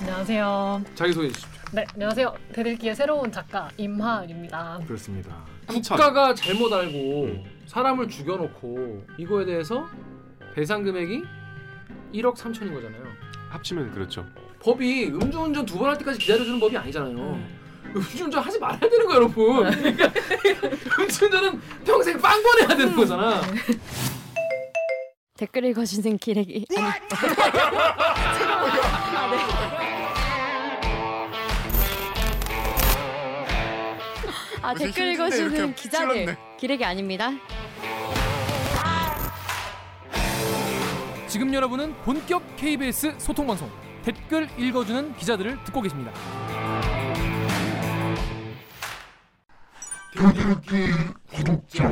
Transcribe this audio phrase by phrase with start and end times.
[0.00, 0.82] 안녕하세요.
[0.94, 1.50] 자기 소개 해 주십시오.
[1.72, 2.34] 네, 안녕하세요.
[2.52, 4.80] 대들기의 새로운 작가 임하은입니다.
[4.86, 5.44] 그렇습니다.
[5.66, 5.96] 한참.
[5.96, 7.44] 국가가 잘못 알고 음.
[7.66, 9.86] 사람을 죽여놓고 이거에 대해서
[10.54, 11.22] 배상 금액이
[12.14, 13.02] 1억 3천인 거잖아요.
[13.50, 14.26] 합치면 그렇죠.
[14.62, 17.40] 법이 음주운전 두 번 할 때까지 기다려주는 법이 아니잖아요.
[17.94, 19.70] 음주운전 하지 말아야 되는 거야, 여러분.
[19.70, 20.10] 그러니까
[21.02, 23.40] 음주운전은 평생 빵번 해야 되는 거잖아.
[25.36, 26.84] 댓글 읽어주는 기레기 아니
[29.16, 29.69] 아무
[34.76, 36.36] 슨 댓글 힘든데 읽어주는 기자들 찔렀네.
[36.58, 37.30] 기레기 아닙니다
[41.28, 43.70] 지금 여러분은 본격 KBS 소통 방송
[44.02, 46.12] 댓글 읽어주는 기자들을 듣고 계십니다.
[50.12, 50.92] 대들기
[51.30, 51.88] 구독자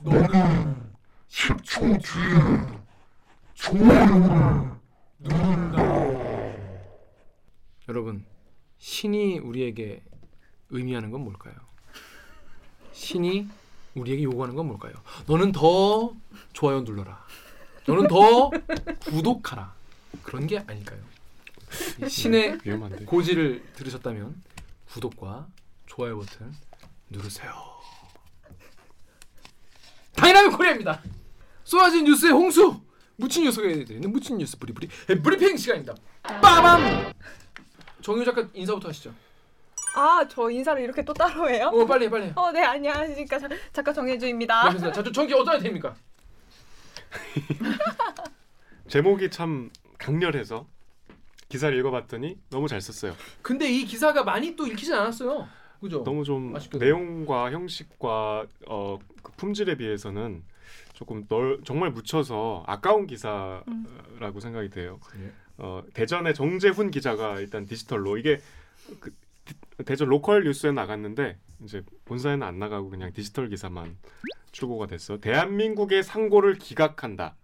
[0.00, 0.92] 너는
[1.28, 2.78] 10초 뒤에
[3.54, 4.70] 좋아요를
[5.20, 5.82] 누른다
[7.88, 8.24] 여러분,
[8.78, 10.02] 신이 우리에게
[10.70, 11.54] 의미하는 건 뭘까요?
[12.92, 13.48] 신이
[13.94, 14.92] 우리에게 요구하는 건 뭘까요?
[15.26, 16.14] 너는 더
[16.52, 17.24] 좋아요 눌러라.
[17.86, 18.50] 너는 더
[19.06, 19.74] 구독하라.
[20.22, 21.00] 그런 게 아닐까요?
[22.04, 22.58] 이 신의.
[23.06, 24.42] 고지를 들으셨다면
[24.90, 25.46] 구독과
[25.86, 26.52] 좋아요 버튼
[27.10, 27.52] 누르세요.
[30.14, 31.02] Dynamic Korea입니다.
[31.64, 32.80] 쏟아진 뉴스의 홍수
[33.16, 34.88] 묻힌 뉴스 소개해드리는 묻힌 뉴스 브리브리
[35.22, 35.94] 브리핑 시간입니다.
[36.22, 37.12] 빠밤.
[38.00, 39.14] 정유 작가 인사부터 하시죠.
[39.94, 41.70] 아, 저 인사를 이렇게 또 따로 해요?
[41.72, 42.26] 어 빨리 해, 빨리.
[42.26, 42.32] 해.
[42.36, 43.38] 어, 네, 안녕하십니까.
[43.38, 44.66] 자- 작가 정혜주입니다.
[44.66, 44.92] 알겠습니다.
[44.94, 45.94] 자, 저 저기 어떤 됩니까?
[48.88, 50.66] 제목이 참 강렬해서
[51.48, 53.14] 기사를 읽어봤더니 너무 잘 썼어요.
[53.42, 55.48] 근데 이 기사가 많이 또 읽히지 않았어요.
[55.80, 56.02] 그죠?
[56.04, 56.84] 너무 좀 아쉽게도.
[56.84, 60.42] 내용과 형식과 어, 그 품질에 비해서는
[60.92, 65.00] 조금 널 정말 묻혀서 아까운 기사라고 생각이 돼요.
[65.18, 65.32] 예.
[65.58, 68.40] 어, 대전의 정재훈 기자가 일단 디지털로 이게
[69.00, 69.16] 그, 디-
[69.84, 73.96] 대전 로컬 뉴스에 나갔는데 이제 본사에는 안 나가고 그냥 디지털 기사만
[74.52, 75.18] 출고가 됐어.
[75.18, 77.36] 대한민국의 상고를 기각한다.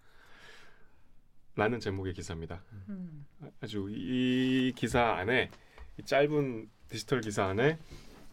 [1.56, 2.65] 라는 제목의 기사입니다.
[2.88, 3.26] 음.
[3.60, 5.50] 아주 이 기사 안에
[5.98, 7.78] 이 짧은 디지털 기사 안에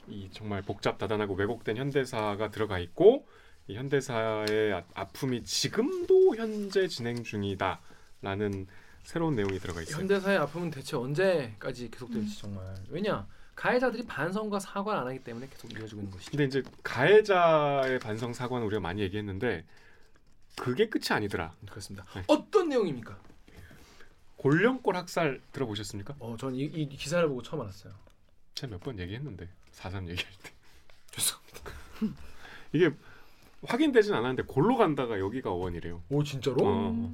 [0.08, 3.28] 이 정말 복잡다단하고 왜곡된 현대사가 들어가 있고
[3.68, 8.68] 이 현대사의 아, 아픔이 지금도 현재 진행 중이다라는
[9.04, 9.98] 새로운 내용이 들어가 있어요.
[9.98, 13.28] 현대사의 아픔은 대체 언제까지 계속될지 정말 왜냐
[13.66, 16.32] 가해자들이 반성과 사과를 안 하기 때문에 계속 이어지고 있는 것이죠.
[16.32, 19.64] 근데 이제 가해자의 반성 사과는 우리가 많이 얘기했는데
[20.58, 21.54] 그게 끝이 아니더라.
[21.70, 22.04] 그렇습니다.
[22.16, 22.24] 네.
[22.26, 23.20] 어떤 내용입니까?
[24.38, 26.16] 골령골 학살 들어보셨습니까?
[26.18, 27.94] 어, 전 이, 이 기사를 보고 처음 알았어요.
[28.56, 30.52] 제가 몇 번 얘기했는데 4.3 얘기할 때
[31.12, 31.72] 죄송합니다.
[32.74, 32.90] 이게
[33.68, 36.02] 확인되진 않았는데 골로 간다가 여기가 어원이래요.
[36.10, 36.58] 오 진짜로?
[36.62, 37.12] 어.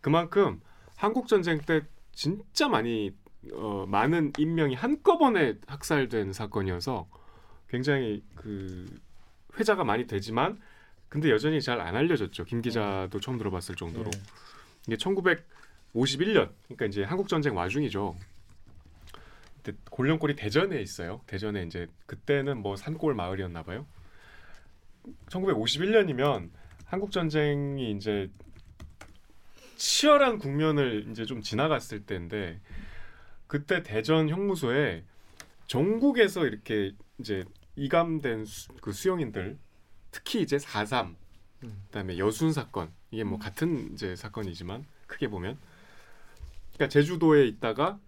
[0.00, 0.60] 그만큼
[0.96, 3.12] 한국 전쟁 때 진짜 많이
[3.52, 7.08] 어, 많은 인명이 한꺼번에 학살된 사건이어서
[7.68, 8.86] 굉장히 그
[9.58, 10.60] 회자가 많이 되지만
[11.08, 12.44] 근데 여전히 잘 안 알려졌죠.
[12.44, 14.18] 김 기자도 처음 들어봤을 정도로 네.
[14.88, 18.16] 이게 1951년 그러니까 이제 한국 전쟁 와중이죠.
[19.62, 21.20] 그때 골령골이 대전에 있어요.
[21.26, 23.86] 대전에 이제 그때는 뭐 산골 마을이었나 봐요.
[25.28, 26.50] 1951년이면
[26.84, 28.30] 한국 전쟁이 이제
[29.76, 32.60] 치열한 국면을 이제 좀 지나갔을 때인데
[33.46, 35.04] 그때 대전 형무소에
[35.66, 37.44] 전국에서 이렇게 이제
[37.76, 39.58] 이감된 수, 그 수용인들
[40.10, 41.14] 특히 이제 4.3
[41.64, 41.82] 음.
[41.86, 45.58] 그다음에 여순 사건 이게 뭐 같은 이제 사건이지만 크게 보면
[46.74, 47.98] 그러니까 제주도에 있다가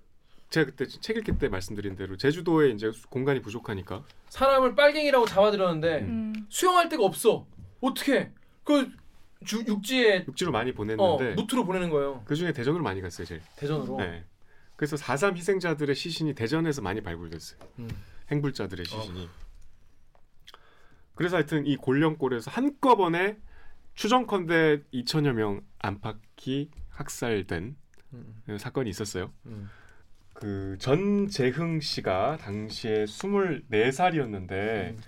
[0.51, 6.33] 제가 그때 책 읽기 때 말씀드린 대로 제주도에 이제 공간이 부족하니까 사람을 빨갱이라고 잡아들였는데 음.
[6.37, 6.47] 음.
[6.49, 7.47] 수용할 데가 없어.
[7.81, 8.31] 어떻게?
[8.65, 8.91] 그
[9.45, 12.23] 주, 육지에 육지로 많이 어, 보냈는데 무트로 보내는 거예요.
[12.25, 13.41] 그 중에 대전으로 많이 갔어요 제일.
[13.57, 13.97] 대전으로.
[13.99, 14.25] 네.
[14.77, 17.59] 그래서 4.3 희생자들의 시신이 대전에서 많이 발굴됐어요.
[17.79, 17.89] 음.
[18.31, 19.29] 행불자들의 시신이.
[21.15, 23.39] 그래서 하여튼 이 골령골에서 한꺼번에
[23.95, 27.77] 추정컨대 2천여 명 안팎이 학살된
[28.13, 29.33] 음, 사건이 있었어요.
[29.47, 29.71] 음.
[30.35, 34.51] 그 전재흥 씨가 당시에 24살이었는데
[34.91, 34.99] 음.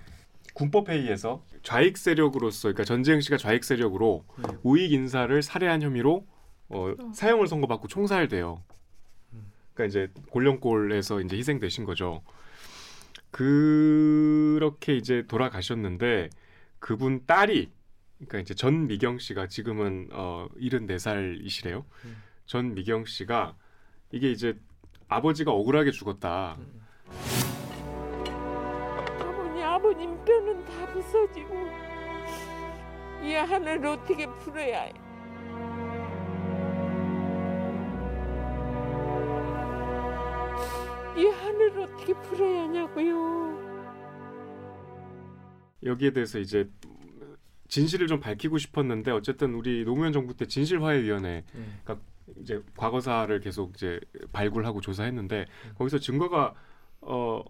[0.55, 4.45] 군법회의에서 좌익 세력으로서 그러니까 전재흥 씨가 좌익 세력으로 음.
[4.63, 6.27] 우익 인사를 살해한 혐의로
[6.71, 8.63] 어, 사형을 선고받고 총살돼요.
[9.79, 9.79] 음.
[9.79, 12.23] 그러니까 이제 골령골에서 이제 희생되신 거죠.
[13.31, 16.31] 그렇게 이제 돌아가셨는데
[16.81, 17.71] 그분 딸이
[18.17, 21.85] 그러니까 이제 전 미경 씨가 지금은 어 74살이시래요.
[22.05, 22.23] 음.
[22.47, 23.55] 전 미경 씨가
[24.11, 24.59] 이게 이제
[25.09, 26.57] 아버지가 억울하게 죽었다.
[26.59, 26.83] 음.
[29.21, 31.55] 아버님 아버님 뼈는 다 부서지고
[33.23, 35.08] 이 한을 어떻게 풀어야 해?
[41.19, 43.59] 이 하늘 어떻게 풀어야 하냐고요.
[45.83, 46.71] 여기에 대해서 이제
[47.69, 51.81] 진실을 좀 밝히고 싶었는데 어쨌든 우리 노무현 정부 때 진실화해위원회 음.
[52.41, 54.01] 이제 과거사를 계속 이제
[54.33, 56.55] 발굴하고 조사했는데 거기서 증거가
[57.01, 57.43] 어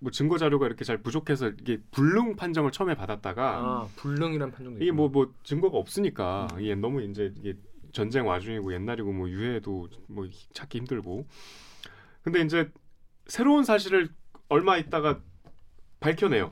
[0.00, 4.90] 뭐 증거 자료가 이렇게 잘 부족해서 이게 불능 판정을 처음에 받았다가 아 불능이란 판정도 이게
[4.90, 7.54] 뭐뭐 증거가 없으니까 이게 너무 이제 이게
[7.92, 11.26] 전쟁 와중이고 옛날이고 뭐 유해도 뭐 찾기 힘들고
[12.22, 12.70] 근데 이제
[13.26, 14.08] 새로운 사실을
[14.48, 15.20] 얼마 있다가
[16.00, 16.50] 밝혀내요.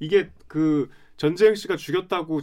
[0.00, 2.40] 이게 그 전재영 씨가 죽였다고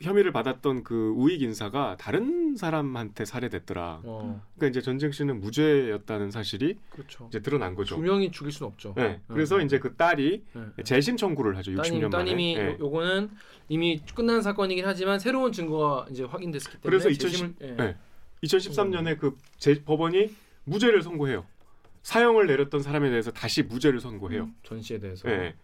[0.00, 4.02] 혐의를 받았던 그 우익 인사가 다른 사람한테 살해됐더라.
[4.04, 7.26] 어 그러니까 이제 전재영 씨는 무죄였다는 사실이 그렇죠.
[7.28, 7.96] 이제 드러난 거죠.
[7.96, 8.94] 두 명이 죽일 수는 없죠.
[8.96, 9.20] 네.
[9.26, 9.62] 그래서 음.
[9.66, 10.44] 이제 그 딸이
[10.76, 10.84] 네.
[10.84, 11.72] 재심 청구를 하죠.
[11.72, 12.10] 60년 따님, 만에.
[12.10, 12.66] 따님이 네.
[12.68, 13.30] 요- 요거는
[13.68, 17.74] 이미 끝난 사건이긴 하지만 새로운 증거가 이제 확인됐기 때문에 그래서 재심을 2010 예.
[17.74, 17.96] 네.
[18.44, 20.30] 2013년에 그 제, 법원이
[20.64, 21.44] 무죄를 선고해요.
[22.08, 24.48] 사형을 내렸던 사람에 대해서 다시 무죄를 선고해요.
[24.62, 25.54] 전 씨에 대해서 예.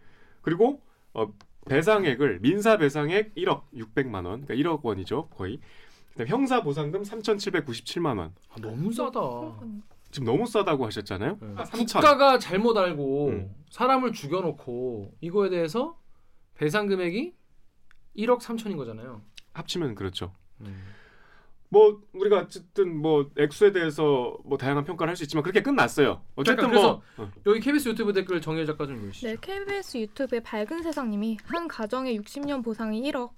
[0.42, 0.82] 그리고
[1.14, 1.32] 어,
[1.66, 5.58] 배상액을 민사 배상액 1억 600만 원, 그러니까 1억 원이죠, 거의.
[6.10, 8.34] 그다음 형사 보상금 3,797만 원.
[8.50, 9.20] 아, 너무 싸다.
[10.10, 11.38] 지금 너무 싸다고 하셨잖아요.
[11.40, 11.46] 예.
[11.56, 11.94] 아, 3천.
[11.94, 13.54] 국가가 잘못 알고 음.
[13.70, 15.98] 사람을 죽여놓고 이거에 대해서
[16.56, 17.32] 배상 금액이
[18.18, 19.22] 1억 3천인 거잖아요.
[19.54, 20.34] 합치면 그렇죠.
[20.60, 20.76] 음.
[21.68, 26.22] 뭐 우리가 어쨌든 뭐 액수에 대해서 뭐 다양한 평가를 할 수 있지만 그렇게 끝났어요.
[26.36, 27.30] 어쨌든 잠깐, 뭐 어.
[27.46, 29.26] 여기 KBS 유튜브 댓글 정혜 작가 좀 읽으시죠.
[29.28, 33.30] 네, KBS 유튜브의 밝은 세상님이 한 가정의 60년 보상이 1억,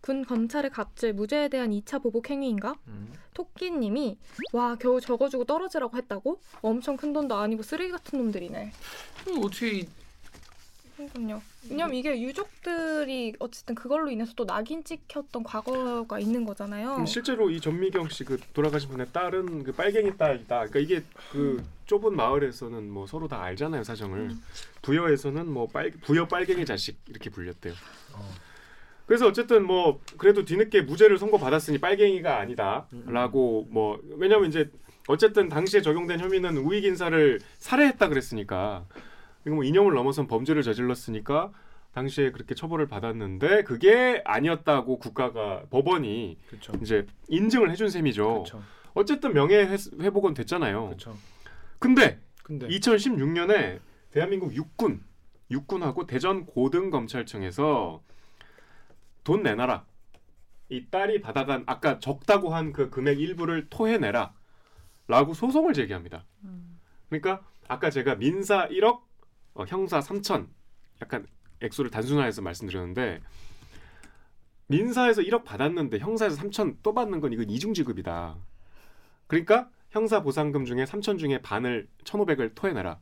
[0.00, 2.74] 군 검찰의 갑질 무죄에 대한 2차 보복 행위인가?
[2.88, 3.12] 음.
[3.34, 4.18] 토끼님이
[4.52, 6.40] 와 겨우 저거 주고 떨어지라고 했다고?
[6.62, 8.72] 엄청 큰 돈도 아니고 쓰레기 같은 놈들이네.
[9.28, 9.88] 음, 어떻게 이-
[10.96, 11.42] 그러니까요.
[11.70, 16.96] 왜냐면 이게 유족들이 어쨌든 그걸로 인해서 또 낙인 찍혔던 과거가 있는 거잖아요.
[16.96, 20.66] 음, 실제로 이 전미경 씨 그 돌아가신 분의 딸은 그 빨갱이 딸이다.
[20.68, 21.02] 그러니까 이게
[21.32, 24.30] 그 좁은 마을에서는 뭐 서로 다 알잖아요 사정을.
[24.82, 27.72] 부여에서는 뭐 빨, 부여 빨갱이 자식 이렇게 불렸대요.
[28.14, 28.28] 어.
[29.06, 34.70] 그래서 어쨌든 뭐 그래도 뒤늦게 무죄를 선고 받았으니 빨갱이가 아니다라고 뭐 왜냐면 이제
[35.08, 38.84] 어쨌든 당시에 적용된 혐의는 우익 인사를 살해했다 그랬으니까
[39.46, 41.52] 이거 뭐 이념을 넘어선 범죄를 저질렀으니까
[41.92, 46.72] 당시에 그렇게 처벌을 받았는데 그게 아니었다고 국가가 법원이 그렇죠.
[46.80, 48.24] 이제 인증을 해준 셈이죠.
[48.44, 48.62] 그렇죠.
[48.94, 50.86] 어쨌든 명예 회- 회복은 됐잖아요.
[50.86, 51.16] 그렇죠.
[51.78, 53.80] 근데 근데 2016년에
[54.10, 55.02] 대한민국 육군
[55.50, 58.02] 육군하고 대전 고등검찰청에서
[59.24, 59.84] 돈 내놔라.
[60.70, 64.32] 이 딸이 받아간 아까 적다고 한 그 금액 일부를 토해내라.
[65.08, 66.24] 라고 소송을 제기합니다.
[67.08, 69.02] 그러니까 아까 제가 민사 1억,
[69.54, 70.48] 어, 형사 3천
[71.02, 71.26] 약간
[71.60, 73.20] 액수를 단순화해서 말씀드렸는데
[74.66, 78.36] 민사에서 1억 받았는데 형사에서 3천 또 받는 건 이건 이중 지급이다.
[79.26, 83.00] 그러니까 형사 보상금 중에 3천 중에 반을 1,500을 토해내라.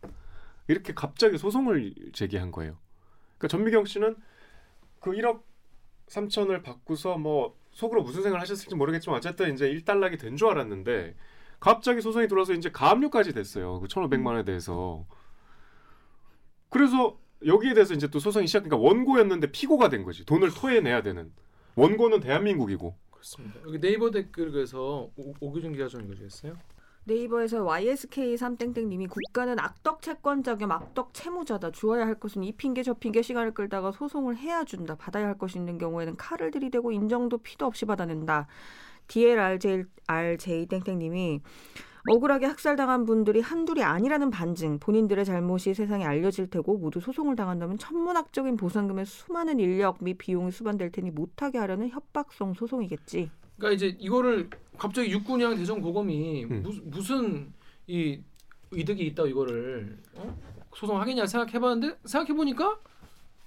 [0.69, 2.77] 이렇게 갑자기 소송을 제기한 거예요.
[3.39, 4.17] 그러니까 전미경 씨는
[5.01, 5.43] 그 1억
[6.09, 11.15] 3천을 받고서 뭐 속으로 무슨 생각을 하셨을지 모르겠지만 어쨌든 이제 일단락이 된 줄 알았는데
[11.61, 13.81] 갑자기 소송이 들어서 이제 가압류까지 됐어요.
[13.81, 15.07] 그 1,500만 원에 대해서.
[16.71, 18.65] 그래서 여기에 대해서 이제 또 소송이 시작.
[18.65, 20.25] 그러니까 원고였는데 피고가 된 거지.
[20.25, 21.33] 돈을 토해내야 되는.
[21.77, 22.95] 원고는 대한민국이고.
[23.11, 23.61] 그렇습니다.
[23.67, 26.55] 여기 네이버 댓글에서 오- 오규준 기자 좀 읽어주겠어요?
[27.05, 31.71] 네이버에서 YSK 3땡땡님이 국가는 악덕 채권자 겸 악덕 채무자다.
[31.73, 34.97] 주어야 할 것은 이 핑계 저 핑계 시간을 끌다가 소송을 해야 준다.
[34.97, 38.47] 받아야 할 것이 있는 경우에는 칼을 들이대고 인정도 피도 없이 받아낸다.
[39.09, 41.41] DLRJ RJ 땡땡님이
[42.09, 48.57] 억울하게 학살당한 분들이 한둘이 아니라는 반증, 본인들의 잘못이 세상에 알려질 테고 모두 소송을 당한다면 천문학적인
[48.57, 53.31] 보상금의 수많은 인력 및 비용이 수반될 테니 못하게 하려는 협박성 소송이겠지.
[53.57, 56.63] 그러니까 이제 이거를 갑자기 육군이랑 대전 고검이 음.
[56.63, 57.53] 무, 무슨
[57.87, 58.21] 이
[58.73, 60.39] 이득이 있다 이거를 어?
[60.75, 62.79] 소송하겠냐 생각해봤는데 생각해보니까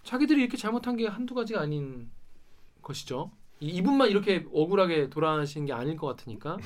[0.04, 2.12] 자기들이 이렇게 잘못한 게 한두 가지가 아닌
[2.82, 3.32] 것이죠.
[3.60, 6.58] 이, 이분만 이렇게 억울하게 돌아가시는 게 아닐 것 같으니까.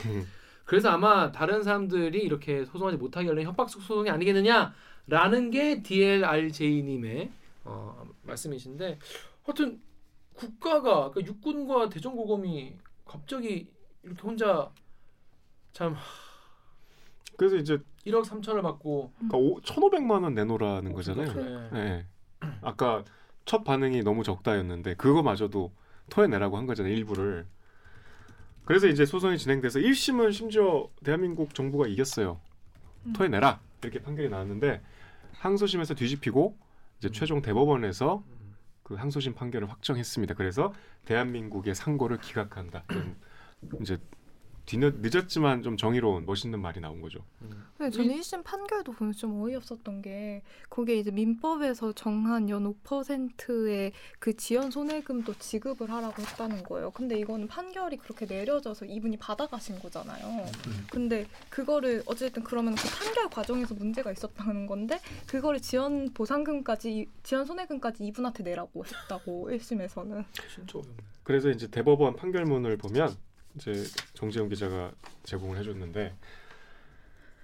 [0.67, 7.31] 그래서 아마 다른 사람들이 이렇게 소송하지 못하게 하려는 협박 소송이 아니겠느냐라는 게 DLRJ님의
[7.63, 8.99] 어, 말씀이신데
[9.45, 9.81] 하여튼
[10.33, 13.71] 국가가 그러니까 육군과 대전고검이 갑자기
[14.03, 14.69] 이렇게 혼자
[15.71, 15.95] 참
[17.37, 21.33] 그래서 이제 1억 3천을 받고 그러니까 오, 1,500만 원 내놓으라는 거잖아요.
[21.33, 21.69] 네.
[21.71, 22.05] 네.
[22.61, 23.05] 아까
[23.45, 25.71] 첫 반응이 너무 적다였는데 그거마저도
[26.09, 27.47] 토해내라고 한 거잖아요 일부를.
[28.67, 32.41] 그래서 이제 소송이 진행돼서 1심은 심지어 대한민국 정부가 이겼어요.
[33.15, 34.81] 토해내라 이렇게 판결이 나왔는데
[35.37, 36.57] 항소심에서 뒤집히고
[36.99, 38.25] 이제 최종 대법원에서
[38.83, 40.33] 그 항소심 판결을 확정했습니다.
[40.33, 40.73] 그래서
[41.05, 42.83] 대한민국의 상고를 기각한다.
[43.79, 43.99] 이제
[44.67, 47.23] 뒤늦 늦었지만 좀 정의로운 멋있는 말이 나온 거죠.
[47.77, 54.35] 근데 저는 1심 판결도 보면 좀 어이없었던 게 거기에 이제 민법에서 정한 연 5%의 그
[54.35, 56.91] 지연 손해금도 지급을 하라고 했다는 거예요.
[56.91, 60.45] 근데 이거는 판결이 그렇게 내려져서 이분이 받아가신 거잖아요.
[60.91, 68.03] 근데 그거를 어쨌든 그러면 그 판결 과정에서 문제가 있었다는 건데 그거를 지연 보상금까지 지연 손해금까지
[68.03, 70.25] 이분한테 내라고 했다고 1심에서는.
[70.53, 70.97] 진짜 어렵네.
[71.23, 73.15] 그래서 이제 대법원 판결문을 보면
[73.57, 73.83] 이제
[74.13, 74.91] 정재영 기자가
[75.23, 76.15] 제공을 해줬는데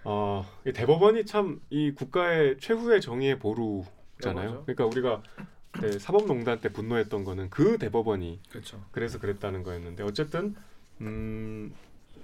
[0.06, 4.50] 어, 이 대법원이 참 이 국가의 최후의 정의의 보루잖아요.
[4.52, 4.62] 맞아.
[4.66, 5.24] 그러니까 우리가
[5.82, 8.84] 네, 사법농단 때 분노했던 거는 그 대법원이 그렇죠.
[8.92, 10.56] 그래서 그랬다는 거였는데 어쨌든
[11.02, 11.74] 음,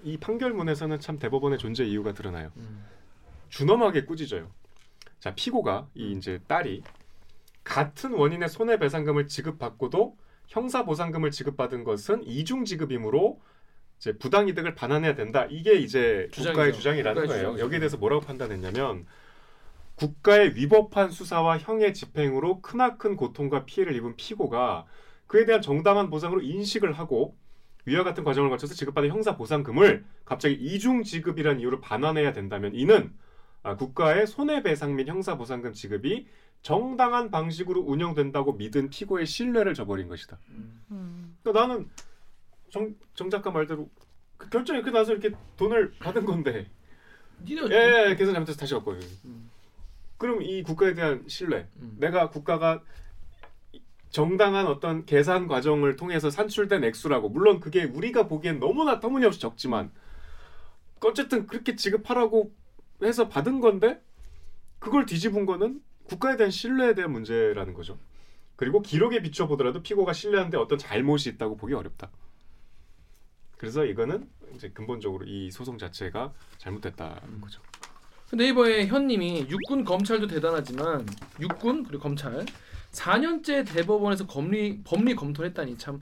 [0.04, 2.52] 이 판결문에서는 참 대법원의 존재 이유가 드러나요.
[2.58, 2.86] 음.
[3.50, 4.50] 준엄하게 꾸짖어요.
[5.20, 6.84] 자 피고가 이 이제 딸이
[7.64, 10.16] 같은 원인의 손해배상금을 지급받고도
[10.48, 13.42] 형사보상금을 지급받은 것은 이중 지급이므로
[14.00, 15.46] 이제 부당 이득을 반환해야 된다.
[15.50, 16.78] 이게 이제 국가의 주장이죠.
[16.78, 17.42] 주장이라는 국가의 거예요.
[17.42, 17.66] 주장이죠.
[17.66, 19.06] 여기에 대해서 뭐라고 판단했냐면
[19.96, 24.86] 국가의 위법한 수사와 형의 집행으로 크나큰 고통과 피해를 입은 피고가
[25.28, 27.36] 그에 대한 정당한 보상으로 인식을 하고
[27.86, 33.14] 위와 같은 과정을 거쳐서 지급받은 형사 보상금을 갑자기 이중 지급이라는 이유로 반환해야 된다면 이는
[33.62, 36.28] 아, 국가의 손해배상 및 형사 보상금 지급이
[36.62, 40.38] 정당한 방식으로 운영된다고 믿은 피고의 신뢰를 저버린 것이다.
[40.92, 41.36] 음.
[41.44, 41.90] 그러니까 나는
[42.70, 43.90] 정, 정 작가 말대로
[44.38, 46.68] 그 결정이 그 나서 이렇게 돈을 받은 건데
[47.44, 49.00] 니네 예, 예 계산 잘못해서 다시 갚고요.
[49.26, 49.50] 음.
[50.18, 51.96] 그럼 이 국가에 대한 신뢰, 음.
[52.00, 52.84] 내가 국가가
[54.10, 59.92] 정당한 어떤 계산 과정을 통해서 산출된 액수라고 물론 그게 우리가 보기엔 너무나 터무니없이 적지만
[61.02, 62.52] 어쨌든 그렇게 지급하라고
[63.04, 64.02] 해서 받은 건데
[64.80, 67.98] 그걸 뒤집은 거는 국가에 대한 신뢰에 대한 문제라는 거죠.
[68.56, 72.10] 그리고 기록에 비춰 보더라도 피고가 신뢰하는데 어떤 잘못이 있다고 보기 어렵다.
[73.60, 74.26] 그래서 이거는
[74.56, 77.62] 이제 근본적으로 이 소송 자체가 잘못됐다는 거죠.
[78.32, 81.06] 네이버의 현님이 육군 검찰도 대단하지만
[81.42, 82.46] 육군 그리고 검찰
[82.92, 86.02] 4년째 대법원에서 법리 법리 검토를 했다니 참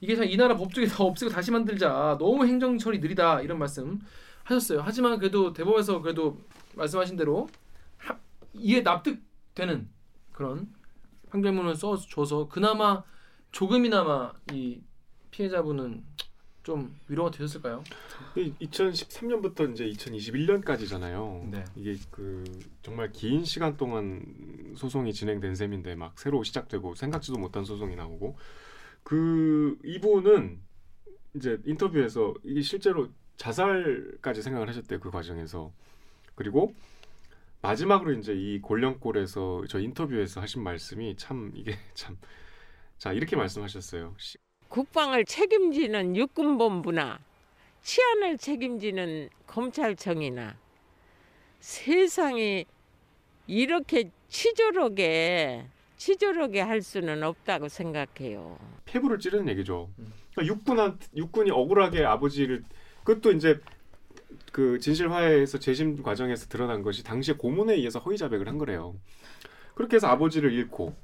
[0.00, 4.00] 이게 참 이 나라 법조계 다 없애고 다시 만들자 너무 행정 처리 느리다 이런 말씀
[4.42, 4.80] 하셨어요.
[4.84, 6.40] 하지만 그래도 대법원에서 그래도
[6.74, 7.48] 말씀하신 대로
[7.98, 8.18] 하,
[8.52, 9.88] 이해 납득되는
[10.32, 10.68] 그런
[11.30, 13.04] 판결문을 써줘서 그나마
[13.52, 14.80] 조금이나마 이
[15.30, 16.04] 피해자분은
[16.66, 17.84] 좀 위로가 되셨을까요?
[18.34, 21.48] 2013년부터 이제 2021년까지잖아요.
[21.48, 21.64] 네.
[21.76, 22.42] 이게 그
[22.82, 28.36] 정말 긴 시간 동안 소송이 진행된 셈인데 막 새로 시작되고 생각지도 못한 소송이 나오고
[29.04, 30.58] 그 이분은
[31.36, 35.72] 이제 인터뷰에서 이게 실제로 자살까지 생각을 하셨대요 그 과정에서
[36.34, 36.74] 그리고
[37.62, 42.16] 마지막으로 이제 이 골령골에서 저 인터뷰에서 하신 말씀이 참 이게 참
[42.98, 44.14] 자 이렇게 말씀하셨어요.
[44.66, 47.18] 시- 국방을 책임지는 육군본부나
[47.82, 50.56] 치안을 책임지는 검찰청이나
[51.60, 52.64] 세상이
[53.46, 58.58] 이렇게 치졸하게 치졸하게 할 수는 없다고 생각해요.
[58.84, 59.88] 폐부를 찌르는 얘기죠.
[59.98, 60.12] 음.
[60.34, 62.64] 그러니까 육군한 육군이 억울하게 아버지를
[63.04, 63.60] 그것도 이제
[64.52, 68.94] 그 진실 화해에서 재심 과정에서 드러난 것이 당시에 고문에 의해서 허위 자백을 한 거래요.
[69.74, 70.94] 그렇게 해서 아버지를 잃고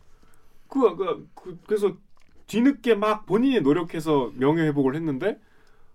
[0.69, 1.97] 그, 그, 그 그래서
[2.53, 5.41] 뒤늦게 막 본인이 노력해서 명예 회복을 했는데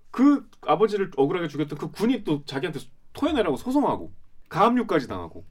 [0.10, 2.80] 그 아버지를 억울하게 죽였던 그 군이 또 자기한테
[3.14, 4.12] 토해내라고 소송하고
[4.50, 5.46] 가압류까지 당하고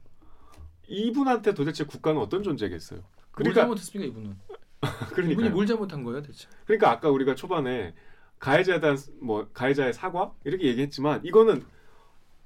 [0.89, 2.99] 이분한테 도대체 국가는 어떤 존재겠어요?
[2.99, 4.35] 뭘 그러니까 잘못했습니까 이분은?
[5.13, 6.49] 이분이 그러니까 뭘 잘못한 거예요 대체?
[6.65, 7.93] 그러니까 아까 우리가 초반에
[8.39, 11.63] 가해자에 대한 뭐 가해자의 사과 이렇게 얘기했지만 이거는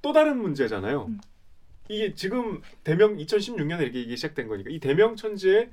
[0.03, 1.06] 또 다른 문제잖아요.
[1.06, 1.20] 음.
[1.89, 5.72] 이게 지금 대명 2016년에 이렇게 이게 시작된 거니까 이 대명 천지에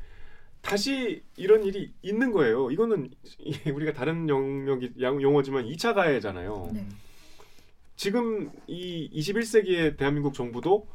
[0.60, 2.70] 다시 이런 일이 있는 거예요.
[2.70, 6.70] 이거는 이- 우리가 다른 영역이 양- 용어지만 2차 가해잖아요.
[6.74, 6.86] 네.
[7.96, 10.86] 지금 이 21세기의 대한민국 정부도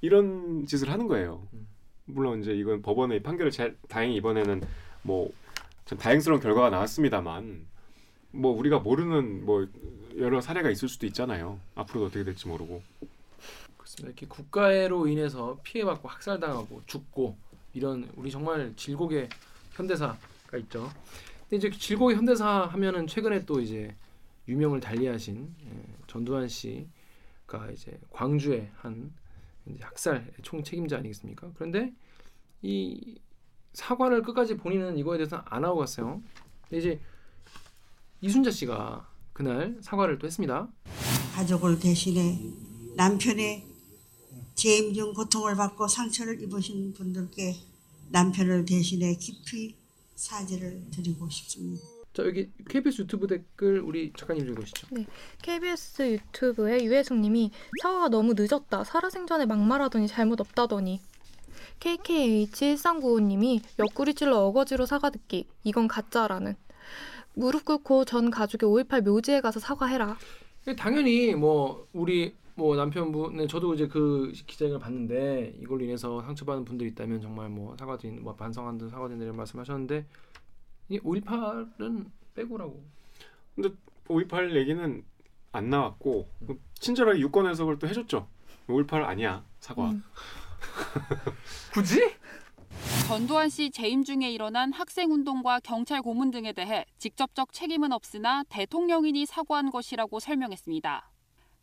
[0.00, 1.46] 이런 짓을 하는 거예요.
[1.52, 1.66] 음.
[2.06, 4.62] 물론 이제 이건 법원의 판결을 잘 다행히 이번에는
[5.02, 7.66] 뭐좀 다행스러운 결과가 나왔습니다만
[8.32, 9.66] 뭐 우리가 모르는 뭐
[10.18, 11.60] 여러 사례가 있을 수도 있잖아요.
[11.74, 12.82] 앞으로도 어떻게 될지 모르고.
[13.76, 14.08] 그렇습니다.
[14.08, 17.36] 이렇게 국가로 인해서 피해받고 학살당하고 죽고
[17.72, 19.28] 이런 우리 정말 질곡의
[19.72, 20.18] 현대사가
[20.58, 20.90] 있죠.
[21.48, 23.94] 근데 이제 질곡의 현대사 하면은 최근에 또 이제
[24.48, 29.12] 유명을 달리하신 예, 전두환 씨가 이제 광주의 한
[29.80, 31.50] 학살 총 책임자 아니겠습니까?
[31.54, 31.92] 그런데
[32.62, 33.18] 이
[33.72, 36.22] 사과를 끝까지 본인은 이거에 대해서 안 하고 갔어요.
[36.62, 37.00] 근데 이제
[38.20, 40.68] 이순자 씨가 그날 사과를 또 했습니다.
[41.34, 42.38] 가족을 대신해
[42.96, 43.69] 남편의
[44.60, 47.56] 재임 중 고통을 받고 상처를 입으신 분들께
[48.10, 49.74] 남편을 대신해 깊이
[50.16, 51.82] 사죄를 드리고 싶습니다.
[52.12, 54.88] 자 여기 KBS 유튜브 댓글 우리 작가님 읽으시죠.
[55.40, 58.84] KBS 유튜브의 유혜숙님이 사과가 너무 늦었다.
[58.84, 61.00] 살아생전에 막말하더니 잘못 없다더니.
[61.80, 65.46] KKH1395님이 옆구리 찔러 어거지로 사과 듣기.
[65.64, 66.54] 이건 가짜라는.
[67.32, 70.18] 무릎 꿇고 전 가족의 5.18 묘지에 가서 사과해라.
[70.76, 77.22] 당연히 뭐 우리 뭐 남편분은 저도 이제 그 기자회견을 봤는데 이걸로 인해서 상처받은 분들이 있다면
[77.22, 80.06] 정말 뭐 사과드린 뭐 반성한다 사과드린다는 말씀하셨는데
[80.90, 82.84] 이 5.18은 빼고라고.
[83.56, 85.04] 5.18 얘기는
[85.52, 88.28] 안 나왔고 그 친절하게 유권 해석을 또 해줬죠.
[88.66, 89.90] 5.18 아니야 사과.
[89.90, 90.04] 음.
[91.72, 92.14] 굳이?
[93.08, 99.24] 전두환 씨 재임 중에 일어난 학생 운동과 경찰 고문 등에 대해 직접적 책임은 없으나 대통령인이
[99.26, 101.09] 사과한 것이라고 설명했습니다.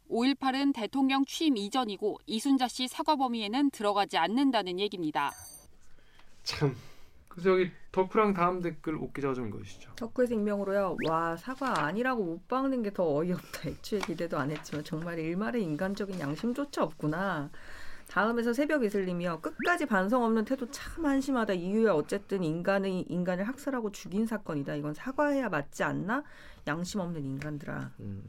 [0.09, 5.31] 5.18은 대통령 취임 이전이고 이순자 씨 사과 범위에는 들어가지 않는다는 얘기입니다.
[6.43, 6.75] 참
[7.29, 9.91] 그래서 여기 덕후랑 다음 댓글 옥 기자가 좀 읽으시죠.
[9.95, 10.97] 덕후의 생명으로요.
[11.07, 13.69] 와 사과 아니라고 못 박는 게 더 어이없다.
[13.69, 17.51] 애초에 기대도 안 했지만 정말 일말의 인간적인 양심조차 없구나.
[18.07, 19.41] 다음에서 새벽 이슬님이요.
[19.41, 21.53] 끝까지 반성 없는 태도 참 한심하다.
[21.53, 24.75] 이유야 어쨌든 인간의 인간을 학살하고 죽인 사건이다.
[24.75, 26.23] 이건 사과해야 맞지 않나?
[26.65, 27.91] 양심 없는 인간들아.
[27.99, 28.23] 음.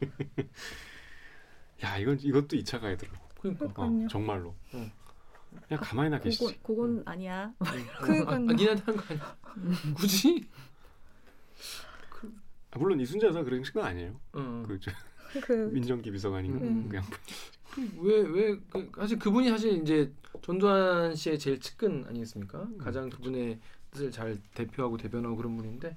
[1.84, 3.28] 야 이건 이것도 2차 가야더라고.
[3.40, 3.82] 그러니까.
[3.82, 4.06] 어.
[4.10, 4.54] 정말로.
[4.72, 4.90] 어.
[5.68, 6.60] 그냥 가만히나 계시지.
[6.62, 7.52] 그건, 그건 아니야.
[7.58, 7.64] 아,
[8.00, 8.28] 그러니까요.
[8.28, 9.36] 아, 니네한테 하는 거 아니야?
[9.94, 10.48] 굳이?
[12.70, 14.20] 아, 물론 이순자 여사 그런 건 아니에요.
[14.32, 14.64] 어.
[14.66, 14.90] 그 저,
[15.42, 16.88] 그 민정기 비서관인가 음.
[16.88, 17.04] 그냥
[17.98, 22.62] 왜왜 그, 사실 그분이 사실 이제 전두환 씨의 제일 측근 아니겠습니까?
[22.62, 22.78] 음.
[22.78, 23.58] 가장 그분의
[23.90, 25.96] 뜻을 잘 대표하고 대변하고 그런 분인데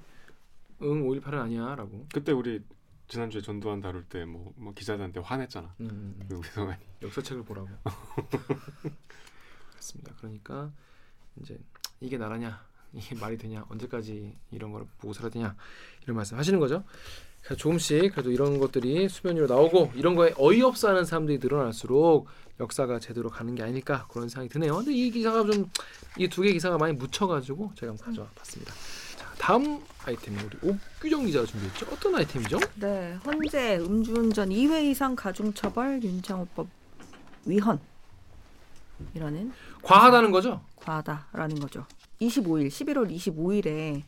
[0.83, 2.05] 응 5.18은 아니야라고.
[2.13, 2.61] 그때 우리
[3.07, 5.73] 지난주에 전두환 다룰 때뭐 뭐 기자들한테 화냈잖아.
[5.79, 6.19] 음.
[6.27, 6.77] 그 비서관이.
[7.03, 7.69] 역사책을 보라고.
[9.71, 10.13] 그렇습니다.
[10.17, 10.71] 그러니까
[11.41, 11.57] 이제
[12.01, 15.55] 이게 나라냐 이게 말이 되냐 언제까지 이런 걸 보고 살아야 되냐
[16.03, 16.83] 이런 말씀 하시는 거죠.
[17.41, 22.27] 그래서 조금씩 그래도 이런 것들이 수면 위로 나오고 이런 거에 어이없어 하는 사람들이 늘어날수록
[22.59, 24.75] 역사가 제대로 가는 게 아닐까 그런 생각이 드네요.
[24.77, 25.69] 근데 이 기사가 좀
[26.19, 28.73] 이 두 개 기사가 많이 묻혀가지고 제가 한번 가져와 봤습니다.
[29.37, 31.87] 자 다음 아이템 우리 옥규정 기자가 준비했죠.
[31.91, 32.59] 어떤 아이템이죠?
[32.75, 36.67] 네, 헌재 음주운전 2회 이상 가중처벌 윤창호법
[37.45, 37.79] 위헌
[39.13, 39.51] 이라는
[39.83, 40.61] 과하다는 거죠?
[40.77, 41.85] 과하다라는 거죠.
[42.21, 44.01] 25일 11월 25일에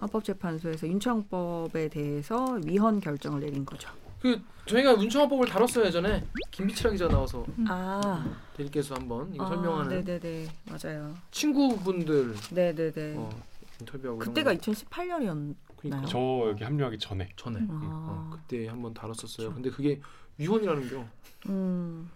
[0.00, 3.88] 헌법재판소에서 윤창호법에 대해서 위헌 결정을 내린 거죠.
[4.20, 8.24] 그 저희가 문청화법을 다뤘어요 예전에 김비치라 기자 나와서 아,
[8.56, 11.14] 대리께서 한번 이거 아, 설명하는 네네네 맞아요.
[11.30, 13.14] 친구분들 네네네.
[13.18, 13.28] 어,
[13.84, 14.72] 인터뷰하고 그때가 이런 거.
[14.72, 15.54] 2018년이었나요?
[15.76, 16.18] 그러니까 저
[16.48, 17.28] 여기 합류하기 전에.
[17.36, 17.66] 전에 아.
[17.70, 19.52] 어, 그때 한번 다뤘었어요.
[19.52, 20.00] 근데 그게
[20.38, 21.04] 위헌이라는 겨.
[21.48, 22.10] 음,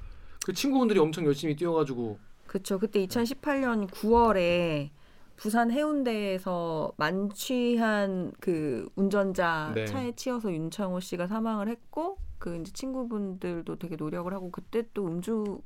[0.45, 2.79] 그 친구분들이 엄청 열심히 뛰어가지고 그렇죠.
[2.79, 4.91] 그때 2018년 9월에
[5.37, 9.87] 부산 해운대에서 만취한 그 운전자 네.
[9.87, 15.61] 차에 치여서 윤창호 씨가 사망을 했고 그 이제 친구분들도 되게 노력을 하고 그때 또 음주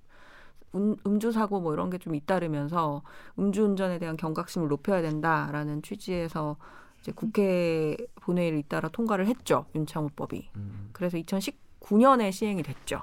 [0.75, 3.03] 음, 음주 사고 뭐 이런 게 좀 잇따르면서
[3.39, 6.57] 음주운전에 대한 경각심을 높여야 된다라는 취지에서
[7.01, 10.51] 이제 국회 본회의를 잇따라 통과를 했죠 윤창호법이.
[10.57, 10.89] 음.
[10.93, 13.03] 그래서 2019년에 시행이 됐죠.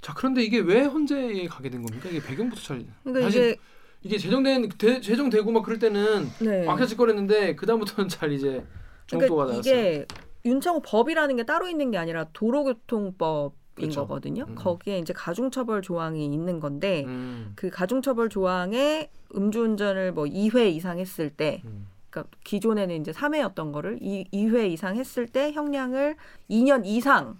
[0.00, 2.08] 자 그런데 이게 왜 헌재에 가게 된 겁니까?
[2.08, 3.60] 이게 배경부터 잘 그러니까 사실 이게
[4.02, 6.64] 이게 제정된 대, 제정되고 막 그럴 때는 네.
[6.64, 8.64] 막혀질거렸는데 그 다음부터는 잘 이제
[9.08, 9.58] 정도가 그러니까 나왔어요.
[9.60, 10.06] 이게
[10.46, 14.00] 윤창호 법이라는 게 따로 있는 게 아니라 도로교통법인 그렇죠.
[14.06, 14.44] 거거든요.
[14.48, 14.54] 음.
[14.54, 17.52] 거기에 이제 가중처벌 조항이 있는 건데 음.
[17.56, 21.86] 그 가중처벌 조항에 음주운전을 뭐 2회 이상 했을 때 음.
[22.10, 26.16] 그러니까 기존에는 이제 3회였던 거를 2, 2회 이상 했을 때 형량을
[26.50, 27.36] 2년 이상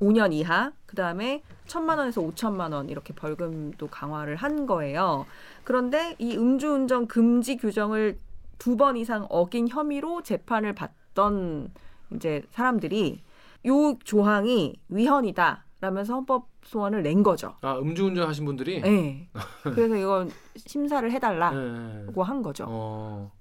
[0.00, 5.26] 5년 이하 그 다음에 천만 원에서 5천만 원 이렇게 벌금도 강화를 한 거예요.
[5.64, 8.18] 그런데 이 음주운전 금지 규정을
[8.58, 11.70] 두 번 이상 어긴 혐의로 재판을 받던
[12.14, 13.20] 이제 사람들이
[13.66, 15.64] 요 조항이 위헌이다.
[15.80, 17.56] 라면서 헌법 소원을 낸 거죠.
[17.60, 19.28] 아 음주운전 하신 분들이 네.
[19.64, 22.22] 그래서 이건 심사를 해달라고 네.
[22.22, 22.66] 한 거죠.
[22.68, 23.32] 어.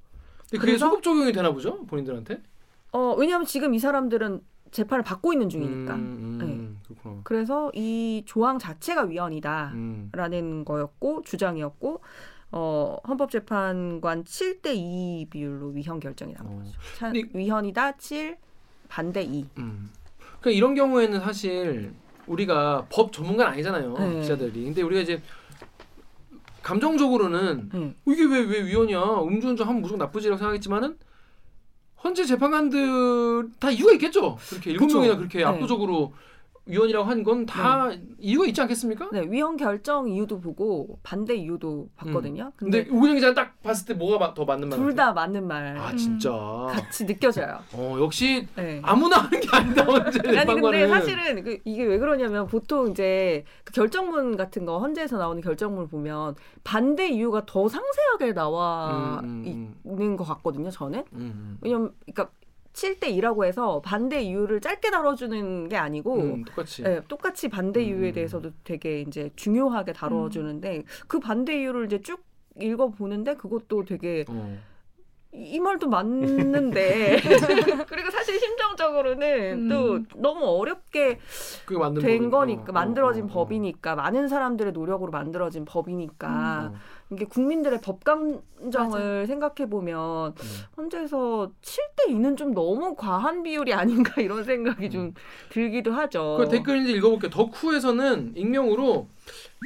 [0.49, 2.41] 근데 그게 그래서- 소급 적용이 되나 보죠 본인들한테?
[2.93, 5.93] 어, 왜냐하면 지금 이 사람들은 재판을 받고 있는 중이니까.
[5.95, 6.45] 음, 네.
[6.45, 7.21] 음, 그렇구나.
[7.23, 9.71] 그래서 이 조항 자체가 위헌이다라는
[10.33, 10.65] 음.
[10.65, 12.01] 거였고 주장이었고
[12.53, 16.71] 어, 헌법재판관 7대 2 비율로 위헌 결정이 난 거죠.
[16.97, 18.37] 차, 근데- 위헌이다 7
[18.89, 19.47] 반대 2.
[19.59, 19.89] 음.
[20.41, 21.93] 그러니까 이런 경우에는 사실
[22.27, 24.21] 우리가 법 전문가는 아니잖아요 네.
[24.21, 24.63] 기자들이.
[24.65, 25.21] 근데 우리가 이제
[26.63, 27.79] 감정적으로는 네.
[27.79, 28.99] 어, 이게 왜 왜 위헌이야?
[29.21, 30.97] 음주운전 하면 무조건 나쁘지라고 생각했지만은
[32.03, 34.37] 헌재 재판관들 다 이유가 있겠죠.
[34.49, 34.87] 그렇게 일곱.
[34.91, 35.43] 명이나 그렇게 네.
[35.43, 36.13] 압도적으로
[36.71, 39.09] 위원이라고 한 건 다 이유가 있지 않겠습니까?
[39.11, 42.51] 네, 위헌 결정 이유도 보고 반대 이유도 봤거든요.
[42.55, 44.79] 근데 우경 기자 딱 봤을 때 뭐가 마- 더 맞는 말?
[44.79, 46.31] 둘 다 맞는 말 아 진짜.
[46.71, 47.59] 같이 느껴져요.
[47.73, 48.79] 어 역시 네.
[48.83, 50.87] 아무나 하는 게 아니다 언제 아니 근데.
[50.87, 56.35] 사실은 그 이게 왜 그러냐면 보통 이제 그 결정문 같은 거 헌재에서 나오는 결정문을 보면
[56.63, 60.69] 반대 이유가 더 상세하게 나와 음, 음, 있는 것 같거든요.
[60.69, 62.29] 저는 음, 왜냐면 그러니까
[62.73, 66.83] 7대 2라고 해서 반대 이유를 짧게 다뤄주는 게 아니고 음, 똑같이.
[66.83, 72.23] 네, 똑같이 반대 이유에 대해서도 되게 이제 중요하게 다뤄주는데 그 반대 이유를 이제 쭉
[72.59, 74.57] 읽어 보는데 그것도 되게 어.
[75.33, 77.21] 이, 이 말도 맞는데
[77.87, 81.19] 그리고 사실 심정적으로는 또 너무 어렵게
[81.67, 82.29] 된 법이니까.
[82.29, 83.33] 거니까 만들어진 어, 어, 어.
[83.33, 86.79] 법이니까 많은 사람들의 노력으로 만들어진 법이니까 음.
[87.11, 90.33] 이게 국민들의 법 감정을 생각해 보면 음.
[90.77, 95.13] 헌재에서 7대 2는 좀 너무 과한 비율이 아닌가 이런 생각이 좀
[95.49, 96.37] 들기도 하죠.
[96.39, 97.29] 그 댓글 이제 읽어볼게요.
[97.29, 99.07] 덕후에서는 익명으로